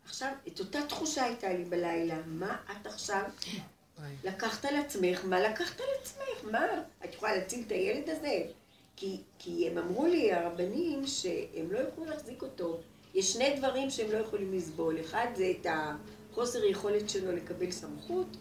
[0.06, 3.22] עכשיו, את אותה תחושה הייתה לי בלילה, מה את עכשיו.
[4.24, 6.52] לקחת על עצמך, מה לקחת על עצמך?
[6.52, 6.66] מה?
[7.04, 8.42] את יכולה להציל את הילד הזה?
[8.96, 12.80] כי, כי הם אמרו לי, הרבנים, שהם לא יוכלו להחזיק אותו.
[13.14, 15.00] יש שני דברים שהם לא יכולים לסבול.
[15.00, 18.36] אחד זה את החוסר יכולת שלו לקבל סמכות,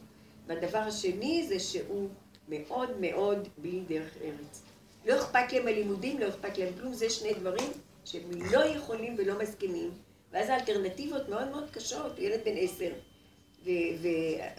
[0.48, 2.10] והדבר השני זה שהוא
[2.50, 4.62] מאוד מאוד בלי דרך ארץ.
[5.06, 7.72] לא אכפת להם הלימודים, לא אכפת להם כלום, זה שני דברים
[8.06, 9.92] שהם לא יכולים ולא מסכימים.
[10.34, 12.92] ואז האלטרנטיבות מאוד מאוד קשות, ילד בן עשר.
[13.66, 13.70] ו-
[14.02, 14.08] ו-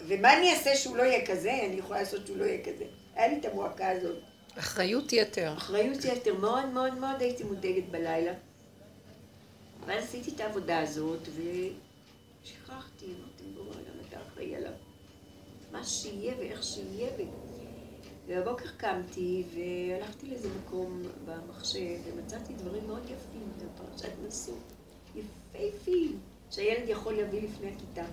[0.09, 1.53] ומה אני אעשה שהוא לא יהיה כזה?
[1.67, 2.85] אני יכולה לעשות שהוא לא יהיה כזה.
[3.15, 4.17] היה לי את המועקה הזאת.
[4.59, 5.53] אחריות יתר.
[5.57, 8.33] אחריות יתר, מאוד מאוד מאוד הייתי מודאגת בלילה.
[9.87, 14.73] ואז עשיתי את העבודה הזאת, ושכחתי, אמרתי, בואו, למה אתה אחראי עליו?
[15.73, 17.09] מה שיהיה ואיך שיהיה.
[17.19, 17.23] ו...
[18.27, 24.55] ובבוקר קמתי והלכתי לאיזה מקום במחשב ומצאתי דברים מאוד יפים בפרשת נשוא.
[25.15, 26.19] יפהפים,
[26.51, 28.05] שהילד יכול להביא לפני הכיתה.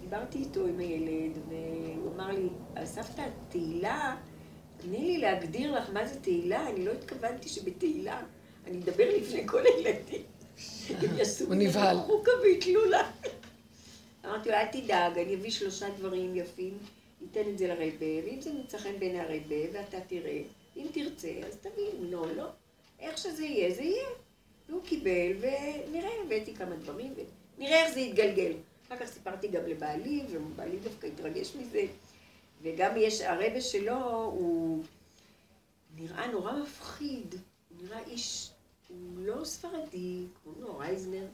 [0.00, 2.48] דיברתי איתו עם הילד, והוא אמר לי,
[2.84, 4.16] סבתא, תהילה,
[4.76, 8.22] תני לי להגדיר לך מה זה תהילה, אני לא התכוונתי שבתהילה
[8.66, 10.22] אני אדבר לפני כל הילדים.
[10.88, 11.96] הם יעשו נבהל.
[11.98, 13.10] חוקה ויתלו לה.
[14.24, 16.78] אמרתי לו, אל תדאג, אני אביא שלושה דברים יפים,
[17.20, 20.42] ניתן את זה לרבה, ואם זה מוצא חן בעיני הרבה, ואתה תראה,
[20.76, 22.46] אם תרצה, אז תביא, אם לא, לא.
[23.00, 24.08] איך שזה יהיה, זה יהיה.
[24.72, 27.14] והוא קיבל, ונראה, הבאתי כמה דברים,
[27.58, 28.52] ונראה איך זה יתגלגל.
[28.86, 31.82] אחר כך סיפרתי גם לבעלי, ובעלי דווקא התרגש מזה.
[32.62, 34.84] וגם יש, הרבה שלו, הוא
[35.96, 37.34] נראה נורא מפחיד.
[37.68, 38.50] הוא נראה איש,
[38.88, 41.26] הוא לא ספרדי, קוראים לו רייזנר,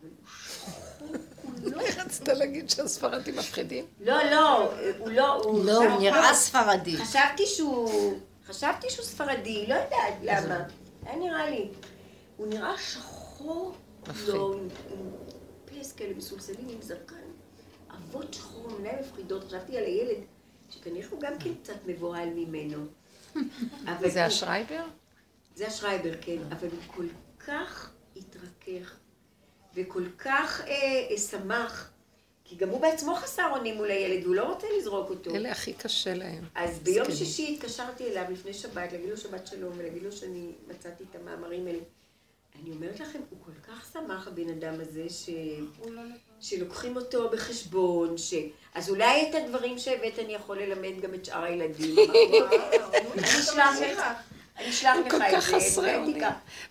[0.00, 1.80] אבל הוא שחור כולו.
[1.80, 3.84] איך רצית להגיד שהספרדים מפחידים?
[4.00, 5.64] לא, לא, הוא לא, הוא...
[5.64, 6.00] לא, הוא.
[6.00, 6.96] נראה ספרדי.
[6.96, 10.64] חשבתי שהוא, חשבתי שהוא ספרדי, לא יודעת למה.
[11.06, 11.68] היה נראה לי.
[12.40, 13.74] הוא נראה שחור.
[14.26, 14.54] לא,
[15.64, 17.16] פלס כאלה מסולסלים עם זרקן.
[17.96, 19.44] אבות שחור, עיניים מפחידות.
[19.44, 20.16] חשבתי על הילד,
[20.70, 22.84] שכנראה הוא גם כן קצת מבוהל ממנו.
[24.00, 24.84] זה הוא- השרייבר?
[25.54, 27.06] זה השרייבר, כן, אבל הוא כל
[27.46, 28.96] כך התרכך,
[29.74, 30.72] וכל כך אה,
[31.10, 31.90] אה, שמח,
[32.44, 35.34] כי גם הוא בעצמו חסר אונים מול הילד, והוא לא רוצה לזרוק אותו.
[35.34, 36.44] אלה הכי קשה להם.
[36.54, 37.10] אז ביום.
[37.10, 41.66] שישי התקשרתי אליו לפני שבת, להגיד לו שבת שלום, ולהגיד לו שאני מצאתי את המאמרים
[41.66, 41.78] האלה.
[42.62, 45.30] אני אומרת לכם, הוא כל כך שמח, הבן אדם הזה, ש...
[46.40, 48.34] שלוקחים אותו בחשבון, ש...
[48.74, 51.96] אז אולי את הדברים שהבאת אני יכול ללמד גם את שאר הילדים.
[51.98, 54.02] אמרתי, אני אשלח לך.
[54.58, 56.22] אני אשלח הם לך כל את כך זה, חסרי אונים.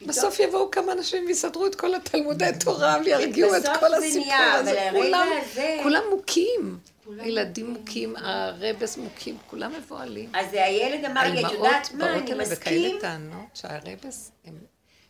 [0.07, 4.89] בסוף יבואו כמה אנשים ויסדרו את כל התלמודי תורה וירגיעו את כל זה הסיפור הזה.
[5.83, 6.77] כולם- מוכים.
[7.23, 10.29] ילדים מוכים, הרבס מוכים, כולם מבוהלים.
[10.33, 12.83] אז הילד אמר לי, את יודעת מה, באות אני אליי מסכים.
[12.83, 14.53] בכאלה טענות שהרבס, הם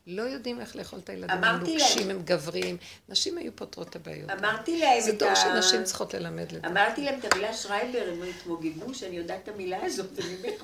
[0.09, 2.17] לא יודעים איך לאכול את הילדים, נוקשים, להם.
[2.17, 2.77] הם גבריים.
[3.09, 4.29] נשים היו פותרות את הבעיות.
[4.29, 5.35] אמרתי להם זה את דור ה...
[5.35, 6.71] שנשים צריכות ללמד לדעת.
[6.71, 10.35] אמרתי להם את המילה שרייבר, הם התמוגגו שאני יודעת את המילה הזאת, אני.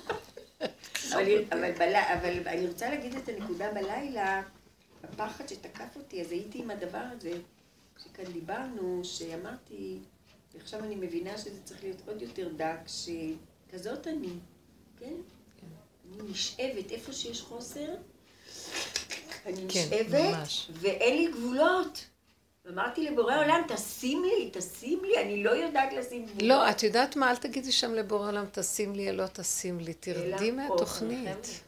[1.14, 4.42] אבל, אבל, בל, אבל אני רוצה להגיד את הנקודה בלילה,
[5.04, 7.32] הפחד שתקף אותי, אז הייתי עם הדבר הזה,
[8.04, 9.98] שכאן דיברנו, שאמרתי,
[10.54, 14.34] ועכשיו אני מבינה שזה צריך להיות עוד יותר דק, שכזאת אני,
[15.00, 15.14] כן?
[16.14, 17.96] אני נשאבת איפה שיש חוסר,
[19.46, 20.70] אני כן, נשאבת, ממש.
[20.72, 22.06] ואין לי גבולות.
[22.70, 26.44] אמרתי לבורא עולם, תשים לי, תשים לי, אני לא יודעת לשים גבולות.
[26.44, 27.32] לא, את יודעת מה?
[27.32, 29.94] אל תגידי שם לבורא עולם, תשים לי, לא תשים לי.
[29.94, 31.62] תרדי מהתוכנית.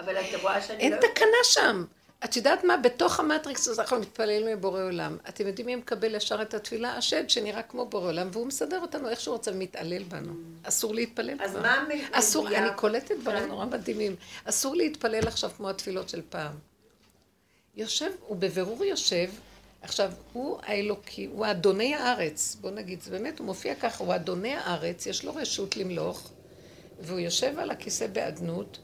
[0.00, 0.96] אבל את רואה שאני אין לא...
[0.96, 1.84] תקנה שם.
[2.24, 2.76] את יודעת מה?
[2.76, 5.16] בתוך המטריקס הזה אנחנו מתפללים לבורא עולם.
[5.28, 6.96] אתם יודעים מי מקבל ישר את התפילה?
[6.96, 10.32] השד שנראה כמו בורא עולם, והוא מסדר אותנו איך שהוא רוצה ומתעלל בנו.
[10.62, 11.44] אסור להתפלל כבר.
[11.44, 11.84] אז מה?
[12.12, 13.48] אסור, אני קולטת דברים.
[13.48, 14.16] נורא מדהימים.
[14.44, 16.69] אסור להתפלל עכשיו כמו התפילות של פעם.
[17.76, 19.30] יושב, הוא בבירור יושב,
[19.82, 24.54] עכשיו, הוא האלוקי, הוא אדוני הארץ, בוא נגיד, זה באמת, הוא מופיע ככה, הוא אדוני
[24.54, 26.30] הארץ, יש לו רשות למלוך,
[27.00, 28.78] והוא יושב על הכיסא באדנות,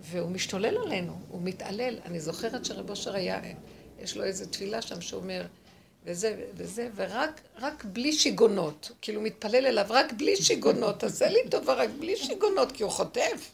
[0.00, 1.98] והוא משתולל עלינו, הוא מתעלל.
[2.04, 3.40] אני זוכרת שרב אושר היה,
[3.98, 5.46] יש לו איזו תפילה שם שאומר,
[6.04, 8.90] וזה וזה, ורק רק בלי שיגונות.
[9.00, 13.50] כאילו מתפלל אליו, רק בלי שיגונות, תעשה לי טובה, רק בלי שיגונות, כי הוא חוטף.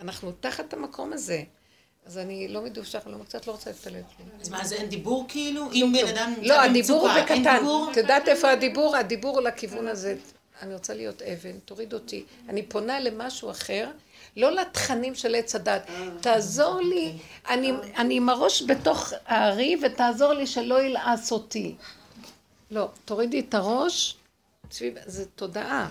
[0.00, 1.42] אנחנו תחת המקום הזה.
[2.06, 4.28] אז אני לא מדושך, אני לא- קצת לא רוצה להתפלל כלום.
[4.40, 5.72] אז מה, זה אין דיבור כאילו?
[5.72, 7.64] אם בן אדם נמצא לא, הדיבור הוא במצוקה, בקטן.
[7.92, 8.96] את יודעת איפה הדיבור?
[8.96, 10.16] הדיבור לכיוון הזה.
[10.62, 12.24] אני רוצה להיות אבן, תוריד אותי.
[12.48, 13.90] אני פונה למשהו אחר,
[14.36, 15.82] לא לתכנים של עץ הדת.
[16.20, 17.12] תעזור לי,
[17.48, 21.74] אני- אני עם הראש בתוך הארי, ותעזור לי שלא ילעס אותי.
[22.70, 24.16] לא, תורידי את הראש,
[24.70, 25.88] שבי, זה תודעה.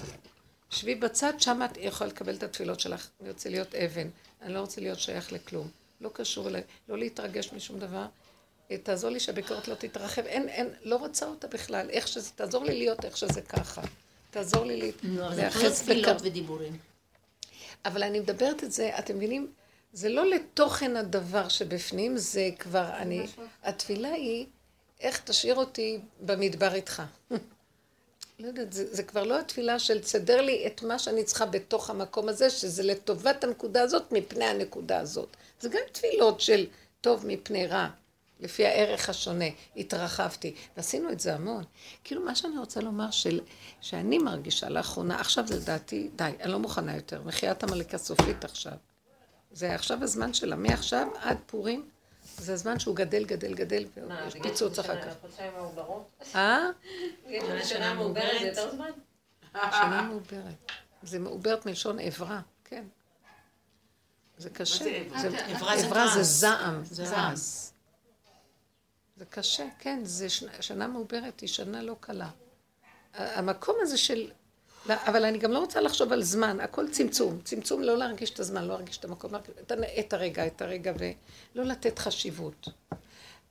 [0.69, 3.07] שבי בצד, שם את יכולה לקבל את התפילות שלך.
[3.21, 4.07] אני רוצה להיות אבן,
[4.41, 5.67] אני לא רוצה להיות שייך לכלום.
[6.05, 8.05] לא קשור אליי, לא להתרגש משום דבר.
[8.71, 10.25] אה, תעזור לי שהביקורת לא תתרחב.
[10.25, 11.89] אין, אין, לא רוצה אותה בכלל.
[11.89, 13.81] איך שזה, תעזור לי להיות איך שזה ככה.
[14.31, 16.25] תעזור לי להיאחז תפילות בקו.
[16.25, 16.77] ודיבורים.
[17.85, 19.51] אבל אני מדברת את זה, אתם מבינים?
[19.93, 23.25] זה לא לתוכן הדבר שבפנים, זה כבר, אני,
[23.63, 24.45] התפילה היא,
[24.99, 27.03] איך תשאיר אותי במדבר איתך.
[28.39, 31.89] לא יודעת, זה, זה כבר לא התפילה של תסדר לי את מה שאני צריכה בתוך
[31.89, 35.37] המקום הזה, שזה לטובת הנקודה הזאת מפני הנקודה הזאת.
[35.59, 36.65] זה גם תפילות של
[37.01, 37.87] טוב מפני רע,
[38.39, 39.45] לפי הערך השונה,
[39.77, 40.55] התרחבתי.
[40.77, 41.63] ועשינו את זה המון.
[42.03, 43.39] כאילו מה שאני רוצה לומר, של,
[43.81, 48.73] שאני מרגישה לאחרונה, עכשיו זה לדעתי, די, אני לא מוכנה יותר, מחיית עמלק הסופית עכשיו.
[49.51, 51.89] זה עכשיו הזמן שלה, מעכשיו עד פורים,
[52.37, 55.15] זה הזמן שהוא גדל, גדל, גדל, ויש פיצוץ אחר כך.
[56.35, 56.69] אה?
[57.63, 58.91] שנה מעוברת זה יותר זמן?
[59.53, 60.71] שנה מעוברת.
[61.03, 62.83] זה מעוברת מלשון עברה, כן.
[64.37, 64.85] זה קשה.
[65.21, 66.07] זה עברה?
[66.07, 66.23] זה-.
[66.23, 67.73] זעם, זה כעס.
[69.17, 70.29] זה קשה, כן, זה
[70.59, 72.29] שנה, מעוברת היא שנה לא קלה.
[73.13, 74.31] המקום הזה של...
[74.89, 77.41] לא, אבל אני גם לא רוצה לחשוב על זמן, הכל צמצום.
[77.43, 79.55] צמצום לא להרגיש את הזמן, לא להרגיש את המקום, להרגיש
[79.99, 80.93] את, הרגע, את הרגע,
[81.55, 82.67] ולא לתת חשיבות.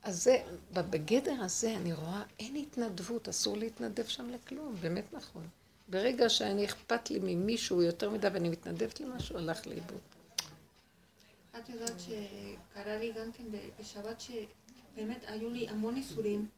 [0.03, 5.49] אז זה, בגדר הזה אני רואה, אין התנדבות, אסור להתנדב שם לכלום, באמת נכון.
[5.89, 10.01] ברגע שאני אכפת לי ממישהו יותר מדי ואני מתנדבת למשהו, הלך לאיבוד.
[11.59, 13.45] את יודעת שקרה לי גם כן
[13.81, 16.49] בשבת שבאמת היו לי המון איסורים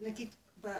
[0.00, 0.28] ונגיד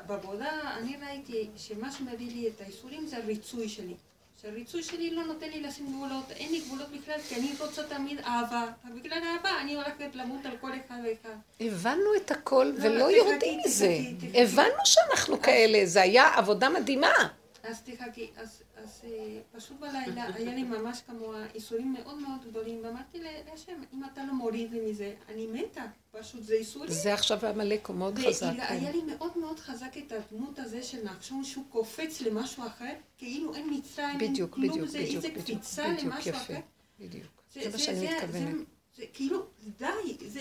[0.07, 3.95] בעבודה אני ראיתי שמה שמביא לי את האיסורים זה הריצוי שלי.
[4.43, 8.21] שהריצוי שלי לא נותן לי לשים גבולות, אין לי גבולות בכלל כי אני רוצה תמיד
[8.21, 8.67] אהבה.
[8.91, 11.37] ובגלל אהבה אני הולכת למות על כל אחד ואחד.
[11.61, 13.99] הבנו את הכל לא, ולא יורדים מזה.
[14.35, 17.29] הבנו שאנחנו כאלה, זה היה עבודה מדהימה.
[17.63, 22.81] אז תחכי, אז, אז אה, פשוט בלילה היה לי ממש כמוה איסורים מאוד מאוד גדולים,
[22.85, 23.19] ואמרתי
[23.51, 26.91] להשם, אם אתה לא מוריד לי מזה, אני מתה, פשוט זה איסורים.
[26.91, 28.53] זה עכשיו עמלק הוא מאוד חזק.
[28.57, 28.59] כן.
[28.59, 33.55] והיה לי מאוד מאוד חזק את הדמות הזה של נחשון שהוא קופץ למשהו אחר, כאילו
[33.55, 36.33] אין מצרים, אין בדיוק, כלום, בדיוק, זה בדיוק, איזה בדיוק, קפיצה בדיוק, למשהו.
[36.33, 36.61] אחר.
[37.01, 37.27] בדיוק.
[37.53, 38.80] זה מה שאני מתכוונת.
[38.99, 39.43] זה- כאילו,
[39.79, 39.87] די,
[40.29, 40.41] זה...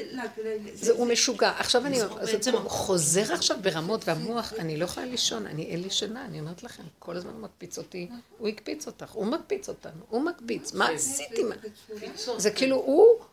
[0.73, 1.51] זה הוא משוגע.
[1.57, 1.97] עכשיו אני,
[2.69, 6.83] חוזר עכשיו ברמות, והמוח, אני לא יכולה לישון, אני אין לי שינה, אני אומרת לכם,
[6.99, 11.43] כל הזמן הוא מקפיץ אותי, הוא הקפיץ אותך, הוא מקפיץ אותנו, הוא מקפיץ, מה עשיתי?
[11.43, 11.55] מה-
[12.13, 12.75] בצורה- זה כאילו,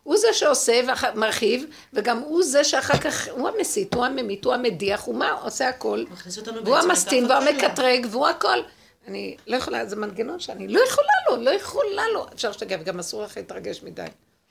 [0.05, 0.81] הוא, זה שעושה
[1.14, 5.69] ומרחיב, וגם הוא זה שאחר כך, הוא המסית, הוא הממית, הוא המדיח, הוא מה, עושה
[5.69, 6.05] הכל,
[6.64, 7.35] והוא המסטין, והוא.
[7.64, 8.59] המקטרג, והוא הכל.
[9.07, 12.27] אני לא יכולה, זה מנגנון שאני לא יכולה לו, לא יכולה לו.
[12.35, 14.03] אפשר להשתגע, וגם אסור לך להתרגש מדי.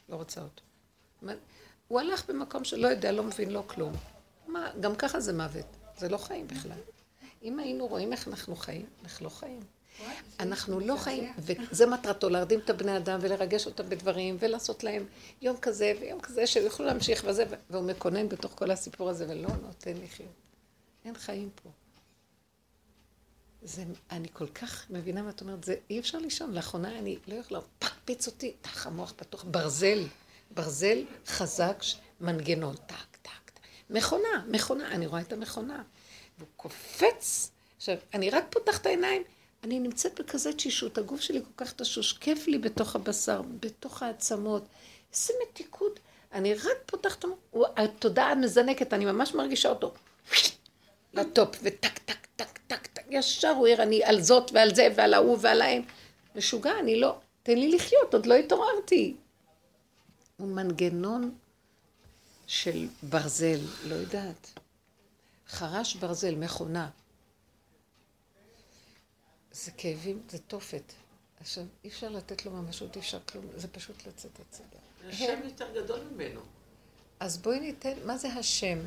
[0.09, 0.63] לא רוצה אותו.
[1.87, 3.93] הוא הלך במקום שלא יודע, לא מבין, לא כלום.
[4.47, 5.65] מה, גם ככה זה מוות.
[5.97, 6.77] זה לא חיים בכלל.
[7.43, 9.59] אם היינו רואים איך אנחנו חיים, אנחנו לא חיים.
[10.39, 15.05] אנחנו לא חיים, וזה מטרתו, להרדים את הבני אדם ולרגש אותם בדברים, ולעשות להם
[15.41, 19.93] יום כזה ויום כזה, שיוכלו להמשיך וזה, והוא מקונן בתוך כל הסיפור הזה, ולא נותן
[20.03, 20.29] לחיות.
[21.05, 21.69] אין חיים פה.
[23.65, 26.53] זה, אני כל כך מבינה מה את אומרת, זה אי אפשר לישון.
[26.53, 30.07] לאחרונה אני לא יכולה, פקפיץ אותי, תח, המוח פתוח, ברזל,
[30.51, 31.83] ברזל חזק,
[32.21, 33.61] מנגנון, טק, טק, טק.
[33.89, 35.83] מכונה, מכונה, אני רואה את המכונה.
[36.37, 37.51] והוא קופץ.
[37.77, 39.23] עכשיו, אני רק פותחת את העיניים,
[39.63, 44.65] אני נמצאת בכזה תשישות, הגוף שלי כל כך תשוש, כיף לי בתוך הבשר, בתוך העצמות.
[45.13, 45.99] איזה מתיקות.
[46.33, 47.25] אני רק פותחת,
[47.77, 49.93] התודעה מזנקת, אני ממש מרגישה אותו.
[51.15, 55.13] ל top, וטק, טק, טק, טק, טק, ישר הוא ערני על זאת ועל זה ועל
[55.13, 55.81] ההוא ועל ההם.
[56.35, 59.15] משוגע, אני לא, תן לי לחיות, עוד לא התעוררתי.
[60.37, 61.35] הוא מנגנון
[62.47, 64.59] של ברזל, לא יודעת.
[65.47, 66.89] חרש ברזל, מכונה.
[69.51, 70.93] זה כאבים, זה תופת.
[71.39, 75.09] עכשיו, אי אפשר לתת לו ממשות, אי אפשר כלום, זה פשוט לצאת הצדה.
[75.09, 76.41] השם יותר גדול ממנו.
[77.19, 78.79] אז בואי ניתן, מה זה השם?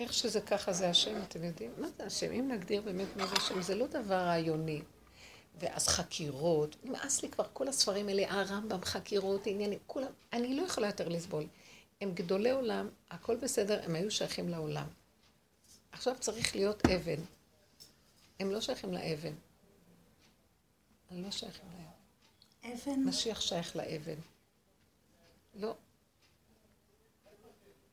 [0.00, 1.70] איך שזה ככה זה השם, אתם יודעים?
[1.78, 2.32] מה זה השם?
[2.32, 4.82] אם נגדיר באמת מה זה השם, זה לא דבר רעיוני.
[5.58, 10.86] ואז חקירות, נמאס לי כבר כל הספרים האלה, הרמב"ם, חקירות, עניינים, כולם, אני לא יכולה
[10.86, 11.46] יותר לסבול.
[12.00, 14.86] הם גדולי עולם, הכל בסדר, הם היו שייכים לעולם.
[15.92, 17.22] עכשיו צריך להיות אבן.
[18.40, 19.34] הם לא שייכים לאבן.
[21.10, 22.74] הם לא שייכים לאבן.
[22.74, 23.00] אבן?
[23.04, 24.18] משיח שייך לאבן.
[25.54, 25.74] לא.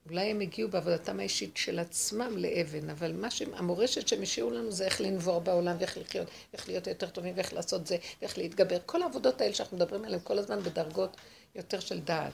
[0.10, 4.72] אולי הם הגיעו בעבודתם האישית של עצמם לאבן, אבל מה שהם, המורשת שהם השאירו לנו
[4.72, 8.78] זה איך לנבור בעולם ואיך לחיות, איך להיות יותר טובים ואיך לעשות זה ואיך להתגבר.
[8.86, 11.18] כל העבודות האלה שאנחנו מדברים עליהן כל הזמן בדרגות
[11.55, 12.34] יותר של דעת.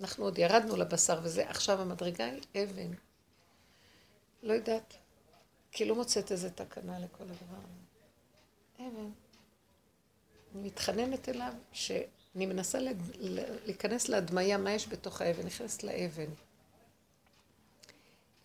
[0.00, 2.92] אנחנו עוד ירדנו לבשר וזה, עכשיו המדרגה היא אבן.
[4.42, 4.94] לא יודעת,
[5.72, 7.84] כי לא מוצאת איזה תקנה לכל הדבר הזה.
[8.78, 9.10] אבן.
[10.54, 12.78] אני מתחננת אליו שאני מנסה
[13.66, 16.30] להיכנס להדמיה, מה יש בתוך האבן, נכנסת לאבן.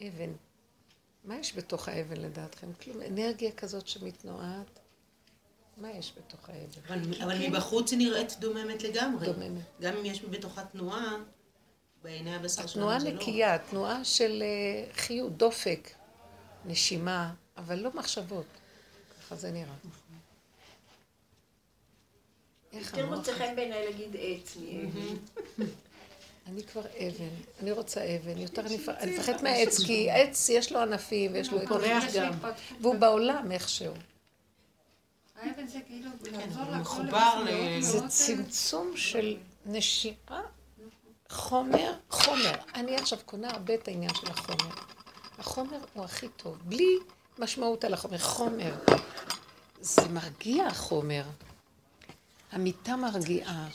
[0.07, 0.31] אבן.
[1.23, 2.73] מה יש בתוך האבן לדעתכם?
[2.73, 4.79] כלום, אנרגיה כזאת שמתנועת.
[5.77, 6.81] מה יש בתוך האבן?
[6.87, 9.25] אבל, אבל מבחוץ היא נראית דוממת לגמרי.
[9.25, 9.63] דוממת.
[9.81, 11.15] גם אם יש בתוכה תנועה,
[12.03, 13.15] בעיני הבשר שלנו תנועה זה לא.
[13.15, 15.89] נקייה, תנועה של אה, חיות, דופק,
[16.65, 18.45] נשימה, אבל לא מחשבות.
[19.19, 19.73] ככה זה נראה.
[22.73, 24.57] איך יותר המוח מוצא חן בעיניי להגיד עץ.
[26.51, 27.29] אני כבר אבן,
[27.61, 31.49] אני רוצה אבן, יותר אני מפ- אני מפחדת מהעץ, כי עץ יש לו ענפים ויש
[31.51, 32.33] לו יש גם.
[32.81, 33.93] והוא בעולם איכשהו.
[35.41, 36.09] האבן זה כאילו
[36.79, 40.39] מחובר ל- זה מאוד, צמצום של נשיפה,
[41.29, 42.51] חומר, חומר.
[42.75, 44.73] אני עכשיו קונה הרבה את העניין של החומר.
[45.39, 46.97] החומר הוא הכי טוב, בלי
[47.39, 48.17] משמעות על החומר.
[48.17, 48.75] חומר.
[49.81, 51.23] זה מרגיע החומר.
[52.51, 53.67] המיטה מרגיעה.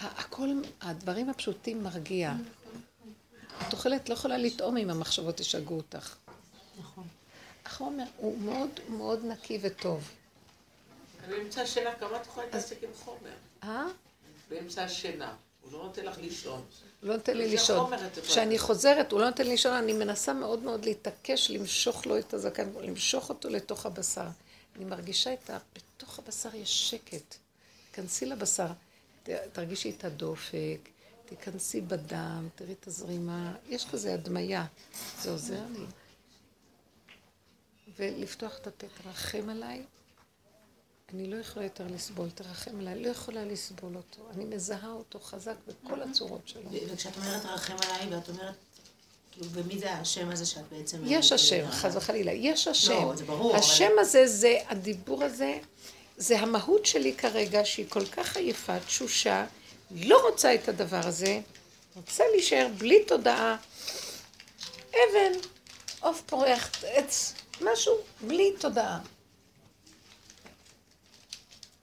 [0.00, 0.48] הכל,
[0.80, 2.32] הדברים הפשוטים מרגיע.
[3.68, 6.16] את אוכלת, לא יכולה לטעום אם המחשבות ישגעו אותך.
[6.78, 7.04] נכון.
[7.64, 10.10] החומר הוא מאוד מאוד נקי וטוב.
[11.24, 13.30] אני באמצע השינה, כמה את יכולה להתעסק עם חומר?
[13.64, 13.86] אה?
[14.50, 15.34] באמצע השינה.
[15.62, 16.64] הוא לא נותן לך לישון.
[17.00, 17.90] הוא לא נותן לי לישון.
[18.22, 18.58] כשאני?
[18.58, 22.68] חוזרת, הוא לא נותן לי לישון, אני מנסה מאוד מאוד להתעקש, למשוך לו את הזקן,
[22.80, 24.26] למשוך אותו לתוך הבשר.
[24.76, 25.58] אני מרגישה את ה...
[25.74, 27.36] בתוך הבשר יש שקט.
[27.90, 28.66] תיכנסי לבשר,
[29.52, 30.88] תרגישי את הדופק,
[31.26, 34.66] תיכנסי בדם, תראי את הזרימה, יש כזה הדמיה.
[35.22, 35.84] זה עוזר לי.
[37.96, 39.82] ולפתוח את הפה, תרחם עליי.
[41.14, 44.22] אני לא יכולה יותר לסבול, תרחם עליי, לא יכולה לסבול אותו.
[44.34, 46.70] אני מזהה אותו חזק בכל הצורות שלו.
[46.92, 48.54] וכשאת אומרת רחם עליי, ואת אומרת,
[49.32, 51.02] כאילו, ומי זה השם הזה שאת בעצם...
[51.04, 53.16] יש השם, חס וחלילה, יש השם.
[53.16, 55.58] זה ברור, השם הזה, זה, הדיבור הזה,
[56.16, 59.46] זה המהות שלי כרגע, שהיא כל כך עייפה, תשושה,
[59.90, 61.40] לא רוצה את הדבר הזה,
[61.96, 63.56] רוצה להישאר בלי תודעה,
[64.90, 65.38] אבן,
[66.00, 68.98] עוף פורח, עץ, משהו, בלי תודעה.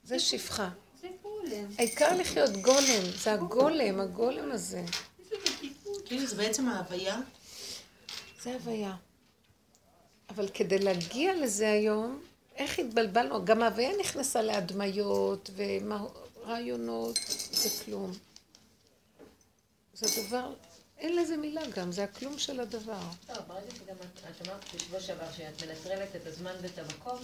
[0.03, 0.69] זה שפחה.
[1.01, 1.65] זה גולם.
[1.77, 4.83] העיקר לחיות גולם, זה הגולם, הגולם הזה.
[6.05, 7.19] כאילו, זה בעצם ההוויה.
[8.41, 8.95] זה הוויה.
[10.29, 12.21] אבל כדי להגיע לזה היום,
[12.55, 13.45] איך התבלבלנו?
[13.45, 17.19] גם ההוויה נכנסה להדמיות ורעיונות,
[17.51, 18.11] זה כלום.
[19.93, 20.53] זה דבר,
[20.97, 22.99] אין לזה מילה גם, זה הכלום של הדבר.
[23.29, 27.19] לא, ברגע שגם את אמרת בשבוע שעבר שאת מנטרלת את הזמן ואת המקום,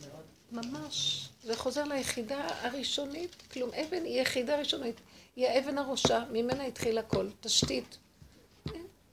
[0.00, 0.66] זה מאוד...
[0.66, 1.28] ממש.
[1.44, 4.96] זה חוזר ליחידה הראשונית, כלום אבן היא יחידה ראשונית.
[5.36, 7.98] היא האבן הראשה, ממנה התחיל הכל, תשתית.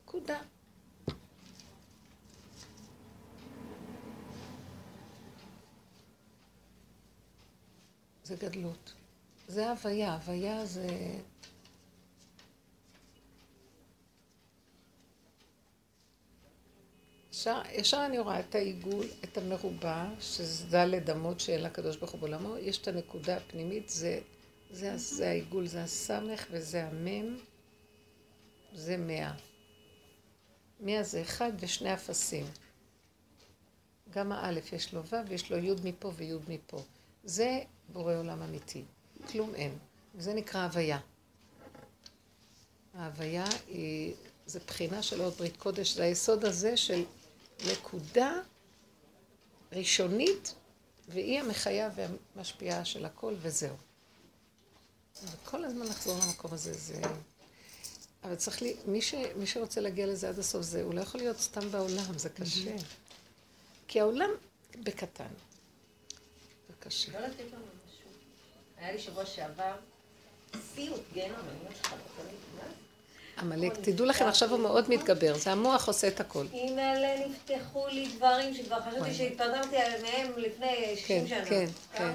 [0.04, 0.40] נקודה.
[8.30, 8.94] זה גדלות.
[9.48, 10.88] זה הוויה, הוויה זה...
[17.32, 22.20] ישר, ישר אני רואה את העיגול, את המרובע, שזה דלת אמות שאין לקדוש ברוך הוא
[22.20, 24.20] בעולמו, יש את הנקודה הפנימית, זה,
[24.72, 27.38] זה, זה העיגול, זה הסמך וזה המם,
[28.74, 29.34] זה מאה.
[30.80, 32.46] מאה זה אחד ושני אפסים.
[34.10, 36.84] גם האלף יש לו ו' ויש לו י' מפה וי' מפה.
[37.24, 37.60] זה
[37.94, 38.84] בורא עולם אמיתי.
[39.32, 39.78] כלום אין.
[40.18, 41.00] זה נקרא הוויה.
[42.94, 44.14] ההוויה היא,
[44.46, 47.04] זה בחינה של עוד ברית קודש, זה היסוד הזה של
[47.72, 48.34] נקודה
[49.72, 50.54] ראשונית,
[51.08, 53.76] והיא המחיה והמשפיעה של הכל, וזהו.
[55.24, 57.02] וכל הזמן לחזור למקום הזה, זה...
[58.24, 61.22] אבל צריך לי, מי, ש, מי שרוצה להגיע לזה עד הסוף, זה, הוא לא יכול
[61.22, 62.76] להיות סתם בעולם, זה קשה.
[63.88, 64.30] כי העולם
[64.84, 65.28] בקטן.
[66.68, 67.20] זה קשה.
[67.20, 68.10] לא לתת לנו משהו.
[68.82, 69.74] היה לי שבוע שעבר
[70.74, 72.64] סיוט גנום, אני אומרת לך, בתמיד, מה?
[73.42, 76.46] עמלק, תדעו לכם, עכשיו הוא מאוד מתגבר, זה המוח עושה את הכל.
[76.54, 79.14] אימא'לה, נפתחו לי דברים שכבר חשבתי.
[79.14, 81.46] שהתפרסמתי מהם לפני 60 כן, שנה.
[81.46, 82.14] כן, כן.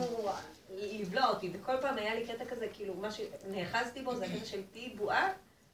[0.82, 4.60] לבלוע אותי, וכל פעם היה לי קטע כזה, כאילו, מה שנאחזתי בו זה הקטע של
[4.72, 5.28] תהיי בועה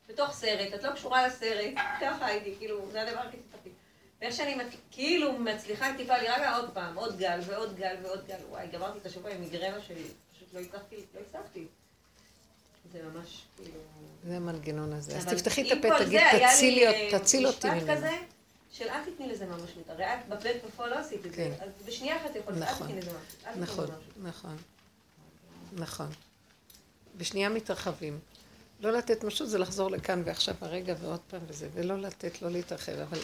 [0.09, 3.71] בתוך סרט, את לא קשורה לסרט, ככה הייתי, כאילו, זה הדבר הכי סיפרתי.
[4.21, 4.57] ואיך שאני
[4.91, 9.07] כאילו מצליחה טיפה להירגע עוד פעם, עוד גל ועוד גל ועוד גל, וואי, גמרתי את
[9.07, 10.05] השבוע עם מיגרנה שלי,
[10.55, 11.67] לא הצלחתי, לא הצלחתי.
[12.93, 13.79] זה ממש, כאילו...
[14.27, 15.17] זה המנגנון הזה.
[15.17, 17.97] אז תפתחי את הפה, תגיד, אה, תציל אותי משפט ממנו.
[17.97, 18.17] כזה,
[18.73, 19.89] של אל תתני לזה ממשות.
[19.89, 21.51] הרי את בפלט בפועל לא עשית את כן.
[21.59, 21.65] זה.
[21.65, 23.11] אז בשנייה אחת יכולת, אל נכון, תתני לזה.
[23.11, 24.27] אל תתני נכון, לזה ממשות.
[24.27, 24.57] נכון,
[25.73, 26.09] נכון.
[27.17, 28.19] בשנייה מתרחבים.
[28.81, 32.93] לא לתת משהו זה לחזור לכאן ועכשיו הרגע ועוד פעם וזה, ולא לתת, לא להתרחב.
[32.93, 33.19] אבל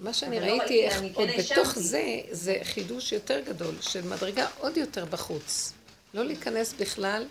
[0.00, 1.78] מה שאני לא ראיתי, אני כן עוד בתוך.
[1.78, 5.72] זה, זה חידוש יותר גדול, של מדרגה עוד יותר בחוץ.
[6.16, 7.26] לא להיכנס בכלל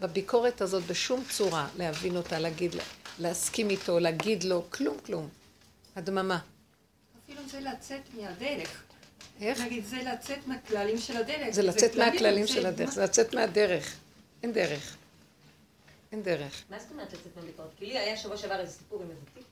[0.00, 2.74] בביקורת הזאת בשום צורה, להבין אותה, להגיד,
[3.18, 5.28] להסכים איתו, להגיד לו, כלום, כלום.
[5.96, 6.38] הדממה.
[7.24, 8.82] אפילו זה לצאת מהדרך.
[9.40, 9.60] איך?
[9.60, 11.50] נגיד, זה לצאת מהכללים של הדרך.
[11.50, 13.96] זה לצאת כללים, מהכללים של הדרך, זה לצאת מהדרך.
[14.42, 14.96] אין דרך.
[16.12, 16.62] אין דרך.
[16.70, 17.68] מה זאת אומרת לצאת מהביקורת?
[17.76, 19.44] כי לי היה שבוע שעבר איזה סיפור עם איזה תיק,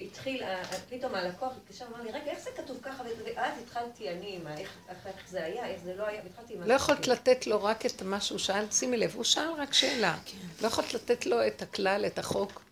[0.00, 3.02] שהתחיל, ה- ה- פתאום הלקוח התקשר ואמר לי, רגע, איך זה כתוב ככה?
[3.02, 6.54] וזה?" ואז התחלתי אני עם איך איך- איך זה היה, איך זה לא היה, והתחלתי
[6.54, 6.62] עם...
[6.62, 7.06] לא יכולת.
[7.08, 10.18] לתת לו רק את מה שהוא שאל, שימי לב, הוא שאל רק שאלה.
[10.62, 12.62] לא יכולת לתת לו את הכלל, את החוק.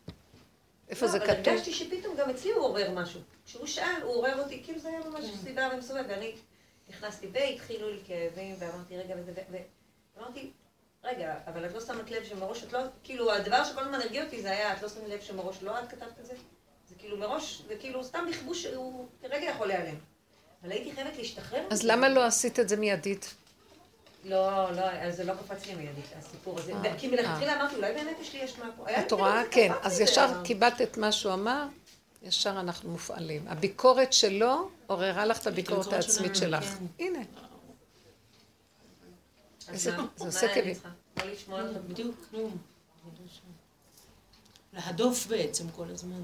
[0.88, 1.48] איפה לא, זה אבל כתוב?
[1.48, 3.20] הרגשתי שפתאום גם אצלי הוא עורר משהו.
[3.46, 6.32] כשהוא שאל, הוא עורר אותי, כאילו זה היה ממש סביבה ומסובב, ואני
[6.88, 9.32] נכנסתי והתחילו לי כאבים, ואמרתי, רגע, וזה,
[10.16, 10.50] ואמרתי,
[11.04, 14.42] רגע, אבל את לא שמת לב שמראש את לא, כאילו, הדבר שכל הזמן הרגיע אותי
[14.42, 16.34] זה היה, את לא שמת לב שמראש לא את כתבת את זה?
[17.04, 19.94] כאילו מראש, זה כאילו סתם לכבוש שהוא כרגע יכול להיעלם.
[20.62, 21.66] אבל הייתי חייבת להשתחרר.
[21.70, 21.82] אז.
[21.82, 23.34] למה לא עשית את זה מיידית?
[24.24, 26.72] לא, לא, אז זה לא קפץ לי מיידית, הסיפור הזה.
[26.72, 28.90] אה, כי מלכתחילה אמרתי, אולי באמת יש לי אשמה פה.
[28.90, 29.42] את כאילו רואה?
[29.42, 29.72] זה כן.
[29.82, 31.66] אז ישר קיבלת את מה שהוא אמר,
[32.22, 33.48] ישר אנחנו מופעלים.
[33.48, 36.64] הביקורת שלו עוררה לך את הביקורת העצמית שלך.
[36.64, 36.84] כן.
[36.98, 37.18] הנה.
[39.72, 40.76] זה עושה כאבים.
[41.48, 41.72] לא.
[41.88, 42.56] בדיוק, כלום.
[44.72, 46.22] להדוף בעצם כל הזמן.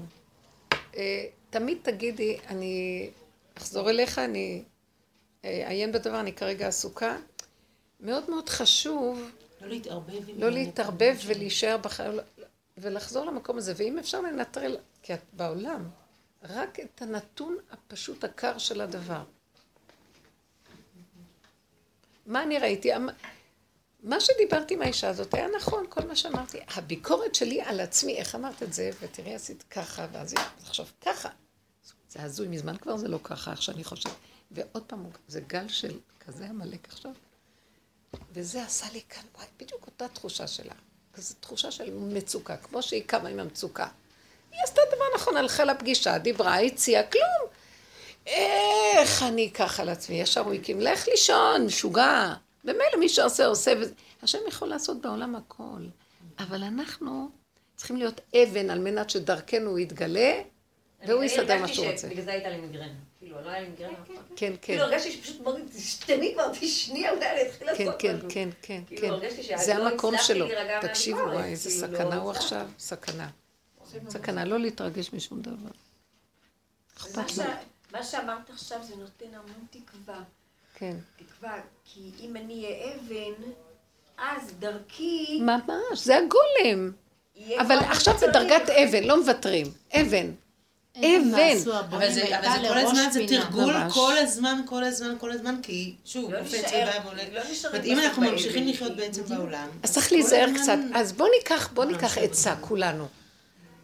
[0.95, 3.09] אה, תמיד תגידי, אני
[3.57, 4.63] אחזור אליך, אני
[5.45, 7.17] אה, אעיין בדבר, אני כרגע עסוקה.
[7.99, 9.31] מאוד מאוד חשוב
[9.61, 10.39] לא להתערבב.
[10.39, 12.11] לא להתערבב ולהישאר בחיים,
[12.77, 13.73] ולחזור למקום הזה.
[13.77, 15.89] ואם אפשר לנטרל, כי את בעולם,
[16.43, 19.23] רק את הנתון הפשוט הקר של הדבר.
[22.25, 22.91] מה אני ראיתי?
[24.03, 26.59] מה שדיברתי עם האישה הזאת היה נכון, כל מה שאמרתי.
[26.75, 30.33] הביקורת שלי על עצמי, איך אמרת את זה, ותראי, עשית ככה, ואז
[30.67, 31.29] עכשיו ככה.
[32.09, 34.13] זה הזוי, מזמן כבר זה לא ככה, איך שאני חושבת.
[34.51, 37.11] ועוד פעם, זה גל של כזה עמלק עכשיו.
[38.31, 40.73] וזה עשה לי כאן, וואי, בדיוק אותה תחושה שלה.
[41.13, 43.87] כזו תחושה של מצוקה, כמו שהיא קמה עם המצוקה.
[44.51, 47.49] היא עשתה דבר נכון, הלכה לפגישה, דיברה, הציעה, כלום.
[48.25, 50.21] איך אני אקח על עצמי?
[50.21, 52.33] ישר הוא הקים, לך לישון, משוגע.
[52.63, 53.73] במילא מי שעושה, עושה.
[53.81, 53.93] וזה.
[54.21, 55.81] השם יכול לעשות בעולם הכל.
[56.39, 57.29] אבל אנחנו
[57.75, 60.41] צריכים להיות אבן על מנת שדרכנו הוא יתגלה,
[61.07, 62.07] והוא יסדר מה שהוא רוצה.
[62.07, 62.93] שבגלל זה הייתה לי מיגרנה.
[63.19, 64.15] כאילו, לא היה לי מיגרנה אף פעם.
[64.15, 64.55] כן, כן.
[64.61, 68.29] כאילו, הרגשתי שפשוט מאוד, תשתני כבר, תשני, אולי אני אתחיל כן, לעשות כן, משהו.
[68.29, 69.13] כן, כן, כאילו, כן.
[69.13, 70.45] הרגשתי זה המקום שלו.
[70.81, 72.55] תקשיבו, וואי, איזה כאילו, סכנה לא הוא הצלחתי.
[72.55, 73.29] עכשיו, סכנה.
[74.09, 75.53] סכנה, לא להתרגש משום דבר.
[75.55, 75.69] מה
[76.97, 77.43] אכפת לו.
[77.91, 80.23] מה שאמרת עכשיו זה נותן המון תקווה.
[80.81, 80.95] כן.
[81.15, 81.53] תקווה,
[81.85, 83.43] כי אם אני אהיה אבן,
[84.17, 85.39] אז דרכי...
[85.41, 86.91] ממש, זה הגולם.
[87.59, 88.13] אבל עכשיו.
[88.17, 89.67] בדרגת אבן, לא מוותרים.
[89.93, 90.31] אבן.
[90.97, 91.57] אבן.
[91.89, 92.25] אבל זה,
[92.69, 93.25] כל הזמן, זה.
[93.27, 93.73] תרגול.
[93.93, 96.71] כל הזמן, כל הזמן, כל הזמן, כי שוב, לא קופץ
[97.03, 97.23] ועולה.
[97.33, 97.41] לא
[97.83, 99.67] אם אנחנו ממשיכים כי- לחיות בעצם בעולם.
[99.83, 100.77] אז צריך להיזהר קצת.
[100.95, 102.55] אז בוא ניקח, בוא ניקח להמשיך עצה.
[102.61, 103.07] כולנו.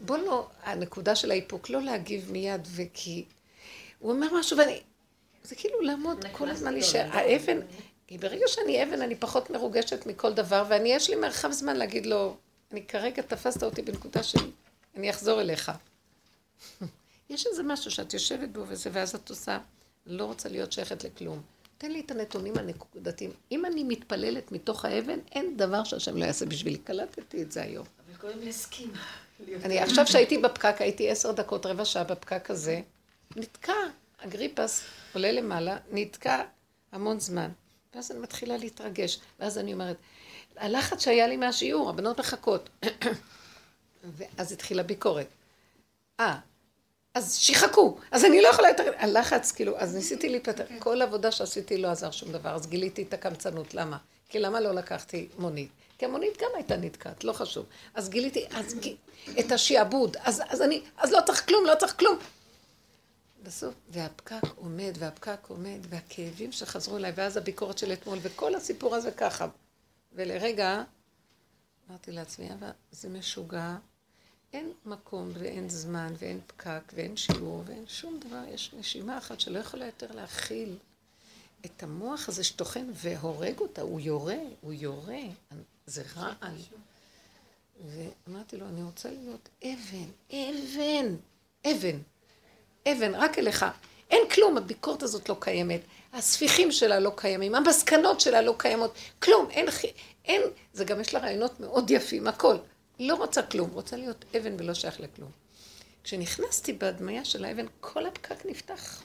[0.01, 3.25] בוא לא, הנקודה של האיפוק, לא להגיב מיד, וכי...
[3.99, 4.79] הוא אומר משהו ואני...
[5.47, 7.09] זה כאילו לעמוד כל הזמן להישאר.
[7.11, 7.59] האבן,
[8.07, 12.05] כי ברגע שאני אבן, אני פחות מרוגשת מכל דבר, ואני, יש לי מרחב זמן להגיד
[12.05, 12.37] לו,
[12.71, 14.39] אני כרגע תפסת אותי בנקודה של...
[14.95, 15.71] אני אחזור אליך.
[17.29, 19.59] יש איזה משהו שאת יושבת בו וזה, ואז את עושה,
[20.05, 21.41] לא רוצה להיות שייכת לכלום.
[21.77, 23.31] תן לי את הנתונים הנקודתיים.
[23.51, 26.77] אם אני מתפללת מתוך האבן, אין דבר שהשם לא יעשה בשבילי.
[26.77, 27.85] קלטתי את זה היום.
[28.07, 28.91] אבל קוראים להסכים.
[29.63, 32.81] אני עכשיו שהייתי בפקק, הייתי עשר דקות, רבע שעה בפקק הזה,
[33.35, 33.73] נתקע,
[34.27, 36.43] אגריפס עולה למעלה, נתקע
[36.91, 37.49] המון זמן.
[37.95, 39.97] ואז אני מתחילה להתרגש, ואז אני אומרת,
[40.57, 42.69] הלחץ שהיה לי מהשיעור, הבנות מחכות.
[44.17, 45.27] ואז התחילה ביקורת.
[46.19, 46.37] אה,
[47.13, 48.91] אז שיחכו, אז אני לא יכולה יותר...
[48.97, 50.63] הלחץ, כאילו, אז ניסיתי להיפטר.
[50.79, 53.73] כל עבודה שעשיתי לא עזר שום דבר, אז גיליתי את הקמצנות.
[53.73, 53.97] למה?
[54.29, 55.69] כי למה לא לקחתי מונית?
[55.97, 57.65] כי המונית גם הייתה נתקעת, לא חשוב.
[57.93, 58.75] אז גיליתי, אז.
[59.39, 62.17] את השעבוד, אז, אז אני, אז לא צריך כלום, לא צריך כלום.
[63.47, 69.11] בסוף, והפקק עומד, והפקק עומד, והכאבים שחזרו אליי, ואז הביקורת של אתמול, וכל הסיפור הזה
[69.11, 69.47] ככה.
[70.13, 70.83] ולרגע,
[71.89, 73.75] אמרתי לעצמי, אבל זה משוגע,
[74.53, 79.59] אין מקום ואין זמן ואין פקק ואין שיעור ואין שום דבר, יש נשימה אחת שלא
[79.59, 80.77] יכולה יותר להכיל
[81.65, 85.21] את המוח הזה שטוחן והורג אותה, הוא יורה, הוא יורה,
[85.85, 86.61] זה רעל.
[87.85, 91.15] ואמרתי לו, אני רוצה להיות אבן, אבן,
[91.65, 91.97] אבן,
[92.91, 93.65] אבן, רק אליך.
[94.09, 95.81] אין כלום, הביקורת הזאת לא קיימת,
[96.13, 99.65] הספיחים שלה לא קיימים, המסקנות שלה לא קיימות, כלום, אין,
[100.25, 100.41] אין,
[100.73, 102.57] זה גם יש לה רעיונות מאוד יפים, הכל.
[102.99, 105.31] לא רוצה כלום, רוצה להיות אבן ולא שייך לכלום.
[106.03, 109.01] כשנכנסתי בהדמיה של האבן, כל הפקק נפתח.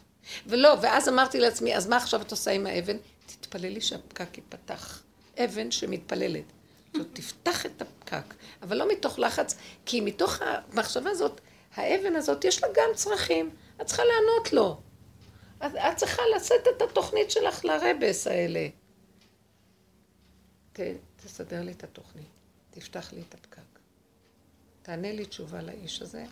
[0.47, 2.97] ולא, ואז אמרתי לעצמי, אז מה עכשיו את עושה עם האבן?
[3.27, 5.03] תתפללי שהפקק ייפתח.
[5.45, 6.45] אבן שמתפללת.
[6.97, 9.55] זאת תפתח את הפקק, אבל לא מתוך לחץ,
[9.87, 11.41] כי מתוך המחשבה הזאת,
[11.75, 13.51] האבן הזאת, יש לה גם צרכים.
[13.83, 14.81] את צריכה לענות לו.
[15.67, 18.69] את, את צריכה לשאת את התוכנית שלך לרבס האלה.
[20.73, 20.81] ת,
[21.25, 22.27] תסדר לי את התוכנית,
[22.71, 23.61] תפתח לי את הפקק.
[24.83, 26.25] תענה לי תשובה לאיש הזה,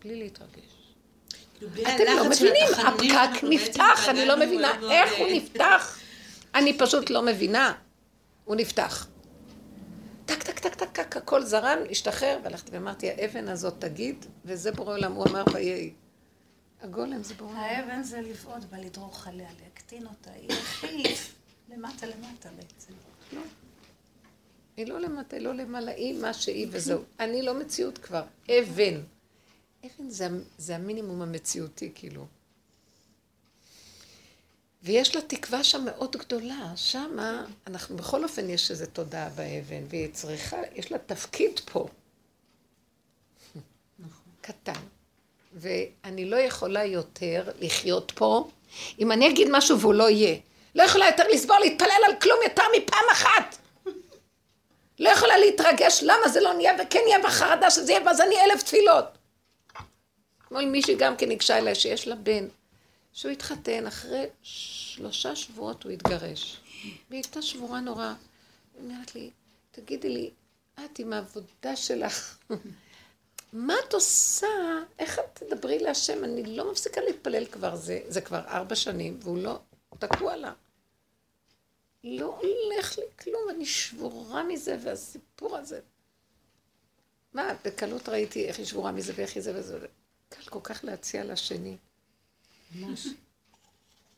[0.00, 0.94] בלי להתרגש.
[1.58, 5.98] כאילו, אתם לא מבינים, הפקק נפתח, אני לא מבינה איך הוא אה, נפתח.
[6.54, 7.72] אני פשוט לא מבינה.
[8.44, 9.06] הוא נפתח.
[10.76, 15.44] טק, טק, הכל זרם, השתחרר, והלכתי ואמרתי, האבן הזאת תגיד, וזה בורא עולם, הוא אמר
[15.52, 15.92] ויהי.
[16.80, 17.60] הגולם זה בורא עולם.
[17.60, 21.34] האבן זה לבעוט בה, לדרוך עליה, להקטין אותה, היא להחליף
[21.68, 22.92] למטה למטה בעצם.
[24.76, 27.00] היא לא למטה, לא למעלה, היא מה שהיא וזהו.
[27.20, 29.00] אני לא מציאות כבר, אבן.
[29.84, 32.26] אבן זה, זה המינימום המציאותי, כאילו.
[34.86, 36.72] ויש לה תקווה שם מאוד גדולה.
[36.76, 41.88] שמה, אנחנו, בכל אופן יש איזו תודעה באבן, והיא צריכה, יש לה תפקיד פה.
[44.40, 44.80] קטן.
[45.52, 48.48] ואני לא יכולה יותר לחיות פה,
[48.98, 50.36] אם אני אגיד משהו והוא לא יהיה.
[50.74, 53.56] לא יכולה יותר לסבול, להתפלל על כלום יותר מפעם אחת.
[54.98, 58.62] לא יכולה להתרגש, למה זה לא נהיה, וכן יהיה בחרדה שזה יהיה, ואז אני אלף
[58.62, 59.04] תפילות.
[60.46, 62.48] אתמול מישהי גם כן ניגשה אליי שיש לה בן,
[63.16, 66.60] שהוא התחתן, אחרי שלושה שבועות הוא התגרש.
[66.82, 68.14] והיא הייתה שבורה נורא.
[68.74, 69.30] היא אומרת לי,
[69.70, 70.30] תגידי לי,
[70.74, 72.38] את עם העבודה שלך,
[73.52, 74.46] מה את עושה?
[74.98, 76.24] איך את תדברי להשם?
[76.24, 79.58] אני לא מפסיקה להתפלל כבר, זה, זה כבר ארבע שנים, והוא לא,
[79.98, 80.52] תקוע לה.
[82.04, 85.80] לא הולך לי כלום, אני שבורה מזה, והסיפור הזה.
[87.32, 89.86] מה, בקלות ראיתי איך היא שבורה מזה ואיך היא זה וזה.
[90.28, 91.76] קל כל כך להציע לשני.
[92.74, 93.06] ממש.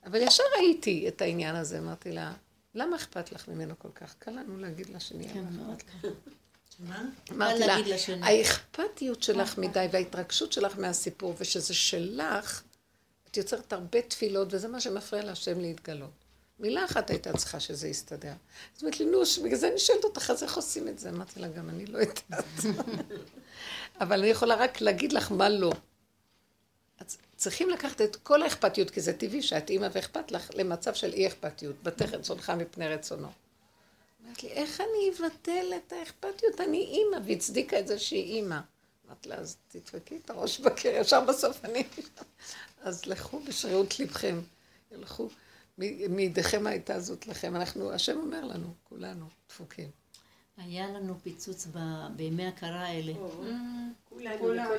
[0.04, 2.32] אבל ישר ראיתי את העניין הזה, אמרתי לה,
[2.74, 4.14] למה אכפת לך ממנו כל כך?
[4.18, 6.12] קל לנו להגיד לשני, כן, למה מאוד לך?
[6.78, 7.02] מה?
[7.30, 7.76] אמרתי לה.
[8.22, 12.62] האכפתיות שלך מדי וההתרגשות שלך מהסיפור, ושזה שלך,
[13.30, 16.10] את יוצרת הרבה תפילות, וזה מה שמפריע להשם להתגלות.
[16.58, 18.32] מילה אחת הייתה צריכה שזה יסתדר.
[18.76, 21.10] אז אמרת לי, נו, בגלל זה אני שואלת אותך, אז איך עושים את זה?
[21.10, 22.44] אמרתי לה, גם אני לא יודעת.
[24.00, 25.72] אבל אני יכולה רק להגיד לך מה לא.
[26.98, 31.12] אז צריכים לקחת את כל האכפתיות, כי זה טבעי שאת אימא ואכפת לך, למצב של
[31.12, 33.28] אי אכפתיות, בטח רצונך מפני רצונו.
[34.26, 36.60] אמרת לי, איך אני אבטל את האכפתיות?
[36.60, 38.58] אני אימא, והצדיקה את זה שהיא אימא.
[39.06, 41.84] אמרתי לה, אז תדפקי את הראש בקר, ישר בסוף אני...
[42.82, 44.40] אז לכו בשרירות לבכם.
[44.92, 45.28] ילכו.
[46.08, 47.56] מידיכם הייתה זאת לכם.
[47.56, 49.90] אנחנו, השם אומר לנו, כולנו דפוקים.
[50.58, 53.12] היה לנו פיצוץ ב- בימי הקרה האלה.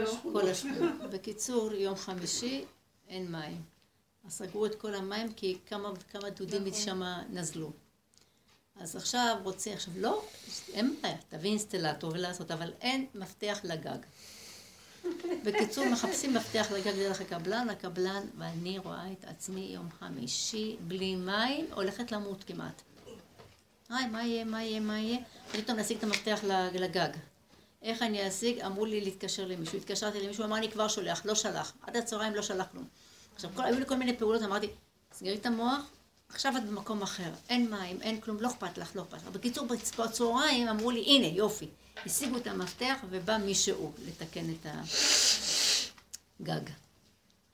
[0.02, 0.42] השכונות.
[0.44, 1.08] כל השבוע.
[1.12, 2.66] בקיצור, יום חמישי
[3.10, 3.62] אין מים.
[4.26, 7.72] אז סגרו את כל המים כי כמה וכמה דודים משם נזלו.
[8.80, 10.24] אז עכשיו רוצים, עכשיו לא,
[10.74, 13.98] אין בעיה, תביא אינסטלטור ולעשות, אבל אין מפתח לגג.
[15.44, 21.66] בקיצור, מחפשים מפתח לגג דרך הקבלן, הקבלן, ואני רואה את עצמי יום חמישי, בלי מים,
[21.74, 22.82] הולכת למות כמעט.
[23.90, 25.18] היי, מה יהיה, מה יהיה, מה יהיה?
[25.52, 26.40] פתאום להשיג את המפתח
[26.74, 27.10] לגג.
[27.82, 28.60] איך אני אשיג?
[28.60, 29.78] אמרו לי להתקשר למישהו.
[29.78, 31.74] התקשרתי למישהו, אמר אני כבר שולח, לא שלח.
[31.82, 32.88] עד הצהריים לא שלח כלום.
[33.36, 34.68] עכשיו, כל, היו לי כל מיני פעולות, אמרתי,
[35.14, 35.82] סגרי את המוח,
[36.30, 37.32] עכשיו את במקום אחר.
[37.50, 39.28] אין מים, אין כלום, לא אכפת לך, לא אכפת לך.
[39.28, 41.68] בקיצור, בצ- בצהריים אמרו לי, הנה, יופי.
[42.06, 44.66] השיגו את המפתח ובא מישהו לתקן את
[46.42, 46.62] הגג.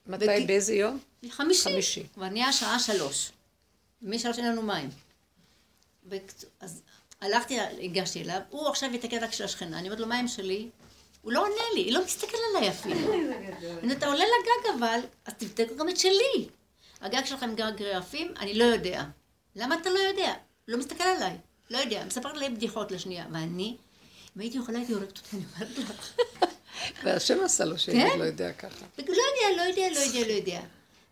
[0.07, 0.99] מתי, באיזה יום?
[1.29, 1.63] חמישי.
[1.63, 2.03] חמישי.
[2.13, 3.31] כבר נהיה שעה שלוש.
[4.01, 4.89] משלוש אין לנו מים.
[6.09, 6.81] בקצ- אז
[7.21, 9.79] הלכתי, הגשתי אליו, הוא עכשיו יתקן רק של השכנה.
[9.79, 10.69] אני אומרת לו, מים שלי?
[11.21, 12.95] הוא לא עונה לי, היא לא מסתכל עליי אפילו.
[13.91, 16.47] אתה עולה לגג אבל, אז תבדקו גם את שלי.
[17.01, 18.33] הגג שלכם גג רעפים?
[18.39, 19.03] אני לא יודע.
[19.55, 20.33] למה אתה לא יודע?
[20.67, 21.37] לא מסתכל עליי.
[21.69, 22.03] לא יודע.
[22.05, 23.25] מספרת לי בדיחות לשנייה.
[23.31, 23.77] ואני,
[24.37, 26.13] אם הייתי יכולה, הייתי הורגת אותי, אני אומרת לך.
[27.03, 28.19] והשם עשה לו שיגיד כן?
[28.19, 28.85] לא יודע ככה.
[28.97, 30.61] לא יודע, לא יודע, לא יודע, לא יודע.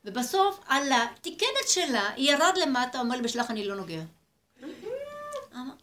[0.06, 4.02] ובסוף עלה, תיקן את שלה, ירד למטה, אומר לי, בשלך אני לא נוגע.
[5.56, 5.74] אמר-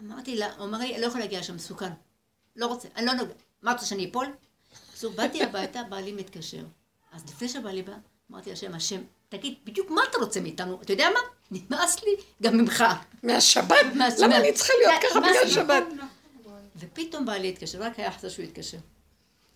[0.00, 1.92] אמרתי לה, הוא אמר לי, לא יכול להגיע לשם, מסוכן.
[2.56, 3.32] לא רוצה, אני לא נוגע.
[3.62, 4.26] מה רוצה שאני אפול?
[4.88, 6.62] בקיצור, באתי הביתה, בעלי מתקשר.
[7.12, 7.92] אז לפני שבעלי בא,
[8.30, 10.82] אמרתי לשם, השם, תגיד, בדיוק מה אתה רוצה מאיתנו?
[10.82, 11.20] אתה יודע מה?
[11.50, 12.10] נמאס לי
[12.42, 12.84] גם ממך.
[13.22, 13.70] מהשבת?
[13.98, 15.50] מה- למה מה- אני צריכה להיות ככה בגלל?
[15.50, 15.84] שבת?
[16.76, 18.78] ופתאום בעלי התקשר, רק היה חסר שהוא יתקשר.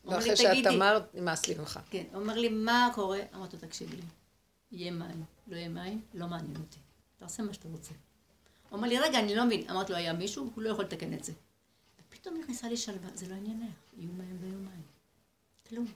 [0.02, 1.80] הוא לא, שאת "תגידי, אמרת, נמאס לי ממך.
[1.90, 3.18] כן, הוא אומר לי, מה קורה?
[3.34, 4.02] אמרתי לו, תקשיב לי,
[4.72, 6.78] יהיה מים, לא יהיה מים, לא מעניין אותי.
[7.18, 7.90] תעשה מה שאתה רוצה.
[8.68, 9.70] הוא אומר לי, רגע, אני לא מבין.
[9.70, 11.32] אמרתי לו, היה מישהו, הוא לא יכול לתקן את זה.
[12.00, 14.82] ופתאום נכנסה לי שלווה, זה לא עניינך, יהיו מים.
[15.68, 15.86] כלום.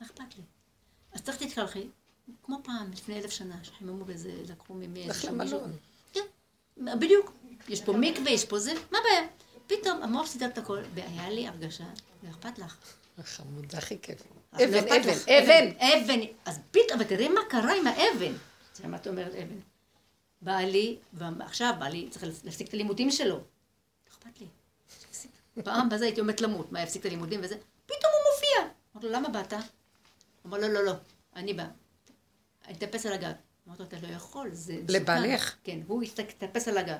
[0.00, 0.42] מה אכפת לי?
[1.12, 1.86] אז צריך תתקלחי,
[2.42, 5.60] כמו פעם, לפני אלף שנה, שחיממו בזה, לקחו ממי איזשהו מישהו.
[6.12, 6.20] כן,
[6.76, 7.32] בדיוק.
[7.68, 9.28] יש פה מקווה, יש פה זה, מה הבעיה?
[9.66, 11.84] פתאום המוח סידר את הכל, והיה לי הרגשה,
[12.22, 12.76] לא אכפת לך.
[13.22, 14.22] חמוד, זה הכי כיף.
[14.52, 15.12] לא אבן, אבן.
[15.12, 15.70] אבן.
[15.78, 16.20] אבן.
[16.44, 18.32] אז פתאום, ותראי מה קרה עם האבן.
[18.74, 19.58] זה מה את אומרת אבן.
[20.44, 23.34] בעלי, ועכשיו בעלי צריך להפסיק את הלימודים שלו.
[23.34, 23.42] לא
[24.10, 24.46] אכפת לי.
[25.64, 27.54] פעם בזה הייתי עומדת למות, מה, יפסיק את הלימודים וזה?
[27.86, 28.72] פתאום הוא מופיע.
[28.94, 29.52] אמרתי לו, למה באת?
[29.52, 29.60] הוא
[30.46, 30.92] אמר, לא, לא, לא,
[31.36, 31.66] אני בא.
[32.66, 33.32] אני אטפס על הגג.
[33.68, 34.76] אמרתי לו, אתה לא יכול, זה.
[34.88, 35.54] לבעלך?
[35.64, 36.98] כן, הוא יטפס על הגג.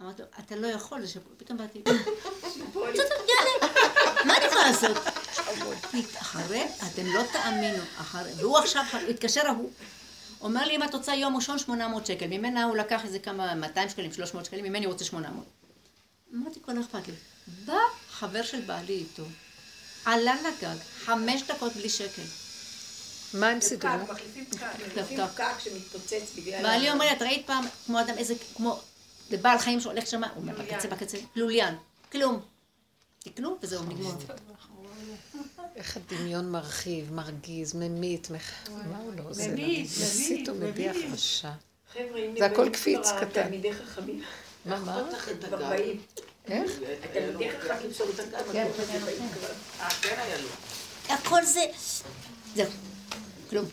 [0.00, 1.20] אמרתי לו, אתה לא יכול, זה שפ...
[1.36, 1.82] פתאום באתי,
[4.26, 4.96] מה אני יכולה לעשות?
[6.20, 9.70] אחרי, אתם לא תאמינו, אחרי, והוא עכשיו, הוא התקשר ההוא,
[10.40, 13.88] אומר לי, אם את רוצה יום ראשון 800 שקל, ממנה הוא לקח איזה כמה, 200
[13.88, 15.44] שקלים, 300 שקלים, ממני הוא רוצה 800.
[16.34, 17.14] אמרתי, כל אכפת לי.
[17.64, 17.78] בא
[18.10, 19.24] חבר של בעלי איתו,
[20.04, 22.22] עלה לגג, חמש דקות בלי שקל.
[23.34, 23.90] מה הם סידרו?
[24.08, 25.58] מחליפים פקק, מחליפים פקק.
[25.58, 26.62] שמתפוצץ בגלל...
[26.62, 28.78] בעלי אומר לי, את ראית פעם כמו אדם, איזה, כמו,
[29.30, 31.74] זה בעל חיים שהולך שם, הוא אומר, בקצה, בקצה, לוליין,
[32.12, 32.40] כלום.
[33.18, 34.14] תקנו וזהו, נגמור.
[35.76, 39.48] איך הדמיון מרחיב, מרגיז, ממית, מח- מה הוא לא עושה?
[39.48, 41.12] ממית, מסית ממית, ממית.
[41.12, 41.48] רשע.
[41.92, 43.42] חבר'ה, אם זה הכל קפיץ קטן.
[43.42, 44.22] תלמידי חכמים,
[44.64, 45.02] מה, מה?
[45.50, 45.56] לא.
[46.48, 46.70] איך?
[47.04, 47.90] התלמידי חכמים
[48.38, 48.52] הגג.
[48.52, 48.68] כן,
[49.34, 49.48] כבר.
[49.80, 50.48] אה, כן לו.
[51.14, 51.64] הכל זה,
[52.56, 52.66] זהו,
[53.50, 53.64] כלום.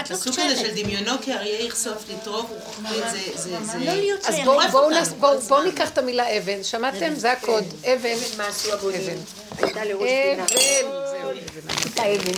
[0.00, 0.82] את לא הסוג הזה של.
[0.82, 1.66] דמיונו כאריה
[2.10, 3.78] לטרוף, הוא חוכמית, זה, זה, זה...
[3.78, 3.92] לא
[4.24, 4.48] אז שייך.
[5.48, 7.14] בואו ניקח את המילה אבן, שמעתם?
[7.14, 7.64] זה הקוד.
[7.84, 8.16] אבן.
[8.36, 9.00] מה עשו הבונים?
[9.00, 9.16] אבן.
[11.96, 12.36] Kainin.